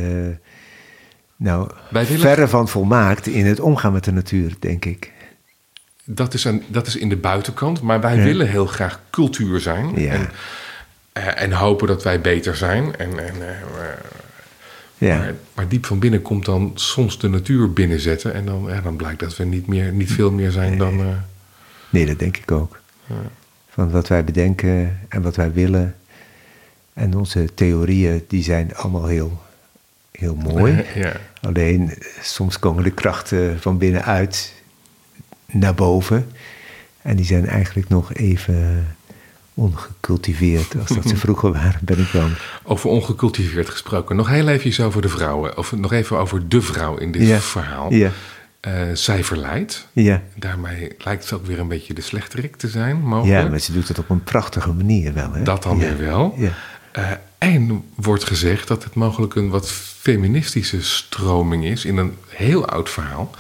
nou, 1.36 1.70
willen- 1.90 2.20
verre 2.20 2.48
van 2.48 2.68
volmaakt 2.68 3.28
in 3.28 3.46
het 3.46 3.60
omgaan 3.60 3.94
met 3.94 4.04
de 4.04 4.12
natuur, 4.12 4.54
denk 4.60 4.86
ik. 4.86 5.12
Dat 6.06 6.34
is, 6.34 6.44
een, 6.44 6.64
dat 6.68 6.88
is 6.88 6.96
in 6.96 7.10
de 7.10 7.18
buitenkant, 7.18 7.82
maar 7.82 8.02
wij 8.02 8.16
Ja. 8.18 8.24
willen 8.24 8.48
heel 8.50 8.66
graag 8.66 9.00
cultuur 9.10 9.60
zijn. 9.60 9.98
En, 9.98 10.30
eh, 11.14 11.42
en 11.42 11.52
hopen 11.52 11.88
dat 11.88 12.04
wij 12.04 12.22
beter 12.22 12.56
zijn. 12.56 12.96
En, 12.98 13.20
en, 13.28 13.36
Ja, 15.08 15.18
maar, 15.18 15.36
maar 15.54 15.68
diep 15.68 15.86
van 15.86 16.00
binnen 16.00 16.22
komt 16.22 16.46
dan 16.46 16.72
soms 16.76 17.20
de 17.20 17.28
natuur 17.28 17.74
binnenzetten. 17.74 18.34
En 18.34 18.46
dan, 18.46 18.66
ja, 18.68 18.82
dan 18.82 18.96
blijkt 18.96 19.20
dat 19.20 19.38
we 19.38 19.44
niet, 19.44 19.68
meer, 19.68 19.92
niet 19.92 20.12
veel 20.12 20.32
meer 20.32 20.52
zijn 20.52 20.78
dan. 20.78 21.00
eh, 21.00 21.08
nee, 21.90 22.06
dat 22.06 22.20
denk 22.20 22.38
ik 22.38 22.52
ook. 22.52 22.80
Van 23.70 23.92
wat 23.92 24.08
wij 24.08 24.24
bedenken 24.24 25.00
en 25.10 25.22
wat 25.22 25.36
wij 25.36 25.52
willen. 25.52 25.96
En 26.94 27.18
onze 27.18 27.54
theorieën, 27.54 28.24
die 28.28 28.44
zijn 28.44 28.76
allemaal 28.76 29.06
heel, 29.06 29.42
heel 30.12 30.36
mooi. 30.36 30.86
ja. 30.96 31.14
Alleen 31.42 31.90
eh, 31.90 31.96
soms 32.22 32.60
komen 32.60 32.84
de 32.84 32.92
krachten 32.92 33.60
van 33.60 33.78
binnenuit 33.78 34.54
naar 35.46 35.76
boven. 35.76 36.32
En 37.02 37.16
die 37.16 37.26
zijn 37.26 37.48
eigenlijk 37.48 37.90
nog 37.90 38.14
even 38.14 38.88
ongecultiveerd 39.54 40.76
als 40.80 40.88
dat 40.98 41.08
ze 41.08 41.16
vroeger 41.26 41.52
waren, 41.52 41.80
ben 41.82 42.00
ik 42.00 42.12
dan. 42.12 42.32
Over 42.64 42.90
ongecultiveerd 42.90 43.70
gesproken. 43.70 44.16
Nog 44.16 44.28
heel 44.28 44.48
even 44.48 44.86
over 44.86 45.02
de 45.02 45.10
vrouwen. 45.10 45.58
Of 45.58 45.72
nog 45.76 45.92
even 45.94 46.18
over 46.18 46.48
de 46.48 46.62
vrouw 46.62 46.98
in 46.98 47.12
dit 47.12 47.28
Ja. 47.28 47.40
verhaal. 47.40 47.94
Ja, 47.94 48.12
Eh, 48.60 48.74
zij 48.94 49.24
verleidt. 49.24 49.88
ja. 49.92 50.22
Daarmee 50.36 50.92
lijkt 50.98 51.26
ze 51.26 51.36
ook 51.36 51.46
weer 51.46 51.60
een 51.60 51.68
beetje 51.68 51.94
de 51.94 52.02
slechterik 52.02 52.56
te 52.56 52.68
zijn, 52.68 52.96
mogelijk. 53.02 53.44
ja, 53.44 53.50
maar 53.50 53.60
ze 53.60 53.72
doet 53.74 53.88
het 53.88 54.00
op 54.00 54.10
een 54.10 54.24
prachtige 54.24 54.72
manier 54.74 55.14
wel. 55.14 55.34
Hè? 55.34 55.44
Dat 55.44 55.64
dan 55.64 55.78
Ja. 55.78 55.84
weer 55.96 55.98
wel. 55.98 56.34
Ja. 56.38 56.52
Eh, 56.92 57.12
en 57.38 57.84
wordt 57.96 58.24
gezegd 58.24 58.68
dat 58.68 58.84
het 58.84 58.94
mogelijk 58.96 59.36
een 59.36 59.50
wat 59.50 59.72
feministische 59.72 60.84
stroming 60.84 61.66
is 61.66 61.86
in 61.86 61.98
een 61.98 62.18
heel 62.28 62.66
oud 62.68 62.90
verhaal. 62.90 63.32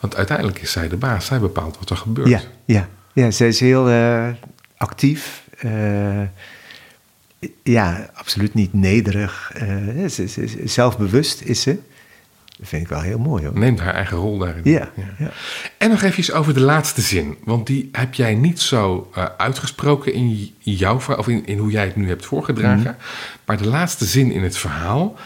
Want 0.00 0.16
uiteindelijk 0.16 0.58
is 0.62 0.72
zij 0.72 0.88
de 0.88 0.96
baas. 0.96 1.26
Zij 1.26 1.38
bepaalt 1.40 1.78
wat 1.78 1.90
er 1.90 1.96
gebeurt. 1.96 2.28
Ja, 2.28 2.40
ja. 2.64 2.88
ja, 3.12 3.30
zij 3.30 3.48
is 3.48 3.60
heel 3.60 3.88
eh, 3.88 4.28
actief. 4.76 5.42
Eh, 5.64 6.20
ja, 7.62 8.10
absoluut 8.14 8.54
niet 8.54 8.72
nederig. 8.72 9.50
eh, 9.54 9.68
ze, 10.08 10.26
ze- 10.28 10.46
ze- 10.48 10.60
zelfbewust 10.64 11.40
is 11.40 11.60
ze. 11.60 11.78
Dat 12.58 12.68
vind 12.68 12.82
ik 12.82 12.88
wel 12.88 13.00
heel 13.00 13.18
mooi 13.18 13.44
hoor. 13.46 13.58
Neemt 13.58 13.80
haar 13.80 13.94
eigen 13.94 14.16
rol 14.16 14.38
daarin. 14.38 14.60
Ja, 14.64 14.90
ja. 15.18 15.30
En 15.78 15.90
nog 15.90 16.02
even 16.02 16.34
over 16.34 16.54
de 16.54 16.60
laatste 16.60 17.00
zin. 17.00 17.36
Want 17.44 17.66
die 17.66 17.88
heb 17.92 18.14
jij 18.14 18.34
niet 18.34 18.60
zo 18.60 19.10
eh, 19.14 19.24
uitgesproken 19.36 20.12
in 20.12 20.50
jouw 20.58 21.00
verhaal, 21.00 21.18
of 21.20 21.28
in, 21.28 21.46
in 21.46 21.58
hoe 21.58 21.70
jij 21.70 21.84
het 21.84 21.96
nu 21.96 22.08
hebt 22.08 22.26
voorgedragen. 22.26 22.80
Mhm. 22.98 23.04
Maar 23.44 23.56
de 23.58 23.66
laatste 23.68 24.04
zin 24.04 24.32
in 24.32 24.42
het 24.42 24.56
verhaal. 24.56 25.16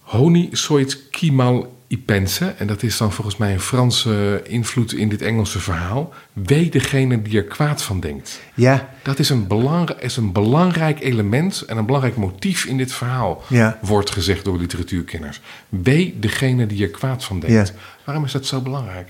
Honi 0.00 0.48
soit 0.52 1.10
kimal 1.10 1.81
ipense. 1.92 2.54
En 2.58 2.66
dat 2.66 2.82
is 2.82 2.96
dan 2.96 3.12
volgens 3.12 3.36
mij 3.36 3.52
een 3.52 3.60
Franse 3.60 4.40
invloed 4.44 4.92
in 4.92 5.08
dit 5.08 5.22
Engelse 5.22 5.58
verhaal. 5.58 6.12
Wee 6.32 6.70
degene 6.70 7.22
die 7.22 7.36
er 7.36 7.44
kwaad 7.44 7.82
van 7.82 8.00
denkt. 8.00 8.40
Ja, 8.54 8.88
Dat 9.02 9.18
is 9.18 9.28
een, 9.28 9.46
belang, 9.46 9.90
is 9.90 10.16
een 10.16 10.32
belangrijk 10.32 11.00
element 11.00 11.60
en 11.60 11.76
een 11.76 11.86
belangrijk 11.86 12.16
motief 12.16 12.64
in 12.64 12.76
dit 12.76 12.92
verhaal. 12.92 13.42
Ja. 13.48 13.78
Wordt 13.80 14.10
gezegd 14.10 14.44
door 14.44 14.58
literatuurkenners. 14.58 15.40
Wee 15.68 16.16
degene 16.20 16.66
die 16.66 16.82
er 16.82 16.90
kwaad 16.90 17.24
van 17.24 17.40
denkt. 17.40 17.68
Ja. 17.68 17.74
Waarom 18.04 18.24
is 18.24 18.32
dat 18.32 18.46
zo 18.46 18.60
belangrijk? 18.60 19.08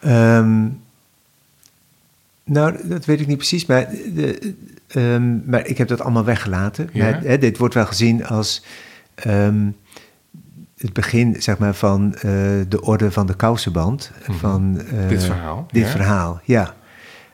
Ehm, 0.00 0.66
nou, 2.44 2.88
dat 2.88 3.04
weet 3.04 3.20
ik 3.20 3.26
niet 3.26 3.36
precies, 3.36 3.66
maar, 3.66 3.90
de, 4.14 4.54
ehm, 4.88 5.50
maar 5.50 5.66
ik 5.66 5.78
heb 5.78 5.88
dat 5.88 6.00
allemaal 6.00 6.24
weggelaten. 6.24 6.90
Ja? 6.92 7.10
Maar, 7.10 7.22
hè, 7.22 7.38
dit 7.38 7.58
wordt 7.58 7.74
wel 7.74 7.86
gezien 7.86 8.26
als 8.26 8.62
ehm, 9.14 9.68
het 10.82 10.92
begin 10.92 11.42
zeg 11.42 11.58
maar, 11.58 11.74
van 11.74 12.14
eh, 12.14 12.22
de 12.68 12.78
orde 12.80 13.10
van 13.12 13.26
de 13.26 13.34
kousenband. 13.34 14.10
van, 14.28 14.80
eh, 14.80 14.92
Mhm. 14.92 15.08
Dit 15.08 15.24
verhaal, 15.24 15.66
Dit 15.70 15.82
ja. 15.84 15.88
verhaal, 15.90 16.40
ja. 16.44 16.74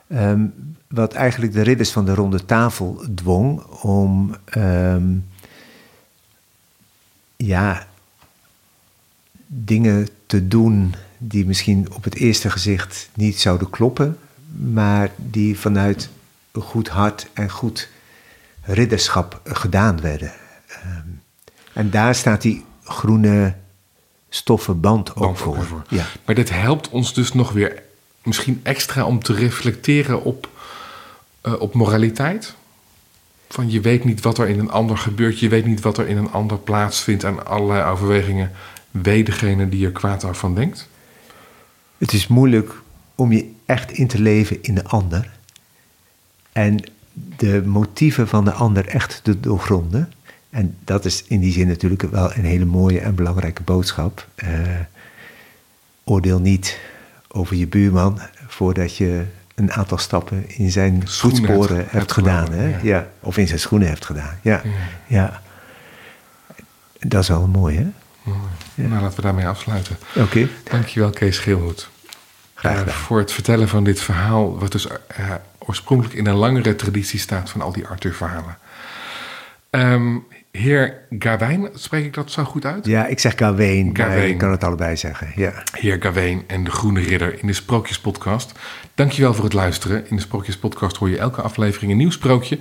Ehm, 0.09 0.47
wat 0.89 1.15
eigenlijk 1.15 1.53
de 1.53 1.63
ridders 1.63 1.91
van 1.91 2.05
de 2.05 2.15
ronde 2.15 2.45
tafel 2.45 3.03
dwong 3.15 3.61
om... 3.83 4.35
ehm, 4.45 5.03
ja, 7.37 7.87
dingen 9.47 10.09
te 10.27 10.49
doen 10.49 10.95
die 11.19 11.47
misschien 11.47 11.87
op 11.93 12.05
het 12.05 12.15
eerste 12.15 12.51
gezicht 12.51 13.09
niet 13.15 13.41
zouden 13.41 13.71
kloppen, 13.71 14.19
maar 14.73 15.11
die 15.17 15.59
vanuit 15.59 16.09
een 16.53 16.63
goed 16.63 16.89
hart 16.89 17.29
en 17.33 17.51
goed 17.51 17.89
ridderschap 18.63 19.41
gedaan 19.45 20.01
werden. 20.01 20.33
Ehm, 20.69 21.07
en 21.73 21.91
daar 21.91 22.15
staat 22.15 22.43
die 22.43 22.65
groene 22.89 23.55
stoffen 24.29 24.81
band 24.81 25.11
ook 25.11 25.17
Band 25.17 25.39
voor. 25.39 25.57
ook 25.57 25.65
voor. 25.65 25.83
Ja. 25.89 26.07
Maar 26.25 26.35
dit 26.35 26.51
helpt 26.51 26.89
ons 26.89 27.15
dus 27.15 27.33
nog 27.33 27.53
weer 27.53 27.83
misschien 28.23 28.61
extra 28.63 29.05
om 29.05 29.23
te 29.23 29.35
reflecteren 29.35 30.25
op, 30.25 30.49
eh, 31.41 31.61
op 31.61 31.75
moraliteit. 31.75 32.55
Van 33.49 33.71
je 33.71 33.81
weet 33.81 34.05
niet 34.05 34.21
wat 34.21 34.39
er 34.39 34.49
in 34.49 34.59
een 34.59 34.71
ander 34.71 34.99
gebeurt, 34.99 35.39
je 35.39 35.49
weet 35.49 35.67
niet 35.67 35.81
wat 35.81 35.99
er 35.99 36.09
in 36.09 36.17
een 36.17 36.33
ander 36.33 36.59
plaatsvindt 36.59 37.25
aan 37.25 37.47
allerlei 37.47 37.91
overwegingen. 37.91 38.51
Wee 38.91 39.25
degene 39.25 39.69
die 39.69 39.87
er 39.87 39.93
kwaad 39.93 40.27
van 40.31 40.55
denkt. 40.55 40.89
Het 41.99 42.13
is 42.13 42.27
moeilijk 42.27 42.73
om 43.15 43.33
je 43.33 43.53
echt 43.67 43.93
in 43.93 44.07
te 44.07 44.21
leven 44.21 44.63
in 44.63 44.75
de 44.75 44.85
ander. 44.85 45.31
En 46.53 46.85
de 47.37 47.63
motieven 47.67 48.29
van 48.29 48.45
de 48.45 48.53
ander 48.53 48.87
echt 48.87 49.21
te 49.23 49.41
doorgronden. 49.41 50.13
En 50.51 50.77
dat 50.85 51.05
is 51.05 51.25
in 51.27 51.41
die 51.41 51.53
zin 51.53 51.69
natuurlijk 51.69 52.03
wel 52.03 52.33
een 52.35 52.45
hele 52.45 52.65
mooie 52.65 53.01
en 53.01 53.15
belangrijke 53.15 53.63
boodschap. 53.63 54.27
Eh, 54.35 54.49
oordeel 56.05 56.41
niet 56.41 56.79
over 57.29 57.57
je 57.57 57.67
buurman 57.67 58.21
voordat 58.47 58.97
je 58.97 59.25
een 59.55 59.73
aantal 59.73 59.99
stappen 59.99 60.45
in 60.49 60.71
zijn 60.71 61.09
voetsporen 61.09 61.87
hebt- 61.89 62.13
gedaan. 62.13 62.53
Hè? 62.53 62.69
ja. 62.69 62.79
Ja. 62.83 63.09
Of 63.21 63.37
in 63.39 63.47
zijn 63.47 63.61
schoenen 63.61 63.89
hebt 63.89 64.05
gedaan. 64.05 64.39
Ja. 64.43 64.61
Ja. 64.65 64.71
Ja. 65.07 65.43
Dat 66.99 67.23
is 67.23 67.29
wel 67.29 67.47
mooi, 67.47 67.77
hè? 67.77 67.87
Nou, 68.75 69.03
laten 69.03 69.17
we 69.17 69.23
daarmee 69.23 69.47
afsluiten. 69.47 69.99
Oké. 70.17 70.49
Dankjewel, 70.71 71.11
Kees 71.11 71.39
Geelhoed. 71.39 71.89
Graag 72.55 72.79
gedaan. 72.79 72.95
voor 72.95 73.19
het 73.19 73.33
vertellen 73.33 73.69
van 73.69 73.85
dit 73.85 74.01
verhaal, 74.01 74.59
wat 74.59 74.73
dus 74.73 74.87
eh, 74.87 75.35
oorspronkelijk 75.59 76.17
in 76.17 76.27
een 76.27 76.35
langere 76.35 76.77
traditie 76.77 77.19
staat 77.19 77.51
van 77.51 77.61
al 77.61 77.73
die 77.73 77.87
Arthur-verhalen. 77.87 78.59
Ehm, 79.71 80.17
heer 80.59 80.95
Gawijn, 81.19 81.69
spreek 81.75 82.05
ik 82.05 82.15
dat 82.15 82.31
zo 82.31 82.45
goed 82.45 82.65
uit? 82.65 82.87
Ja, 82.87 83.07
ik 83.07 83.19
zeg 83.19 83.33
Gawain, 83.37 83.97
Gawain. 83.97 84.29
ik 84.29 84.39
kan 84.39 84.51
het 84.51 84.65
allebei 84.65 84.97
zeggen. 84.97 85.33
Ja. 85.37 85.53
Heer 85.79 85.97
Gawijn 86.01 86.43
en 86.47 86.65
de 86.65 86.71
Groene 86.71 87.01
Ridder 87.01 87.39
in 87.41 87.47
de 87.47 87.53
Sprookjespodcast. 87.53 88.53
Dankjewel 88.95 89.35
voor 89.35 89.45
het 89.45 89.53
luisteren. 89.53 90.11
In 90.11 90.17
de 90.17 90.23
Sprookjespodcast 90.23 90.97
hoor 90.97 91.11
je 91.11 91.19
elke 91.19 91.43
aflevering 91.43 91.93
een 91.93 91.99
nieuw 91.99 92.11
sprookje 92.11 92.59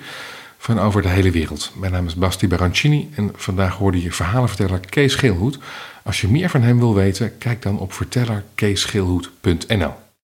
van 0.57 0.79
over 0.79 1.01
de 1.01 1.07
hele 1.07 1.31
wereld. 1.31 1.71
Mijn 1.75 1.91
naam 1.91 2.05
is 2.05 2.15
Basti 2.15 2.47
Barancini 2.47 3.09
en 3.15 3.31
vandaag 3.35 3.75
hoorde 3.75 4.01
je 4.01 4.11
verhalenverteller 4.11 4.79
Kees 4.79 5.15
Geelhoed. 5.15 5.59
Als 6.03 6.21
je 6.21 6.27
meer 6.27 6.49
van 6.49 6.61
hem 6.61 6.79
wil 6.79 6.95
weten, 6.95 7.37
kijk 7.37 7.61
dan 7.61 7.79
op 7.79 7.93
vertellerkeesgeelhoed.nl. 7.93 9.93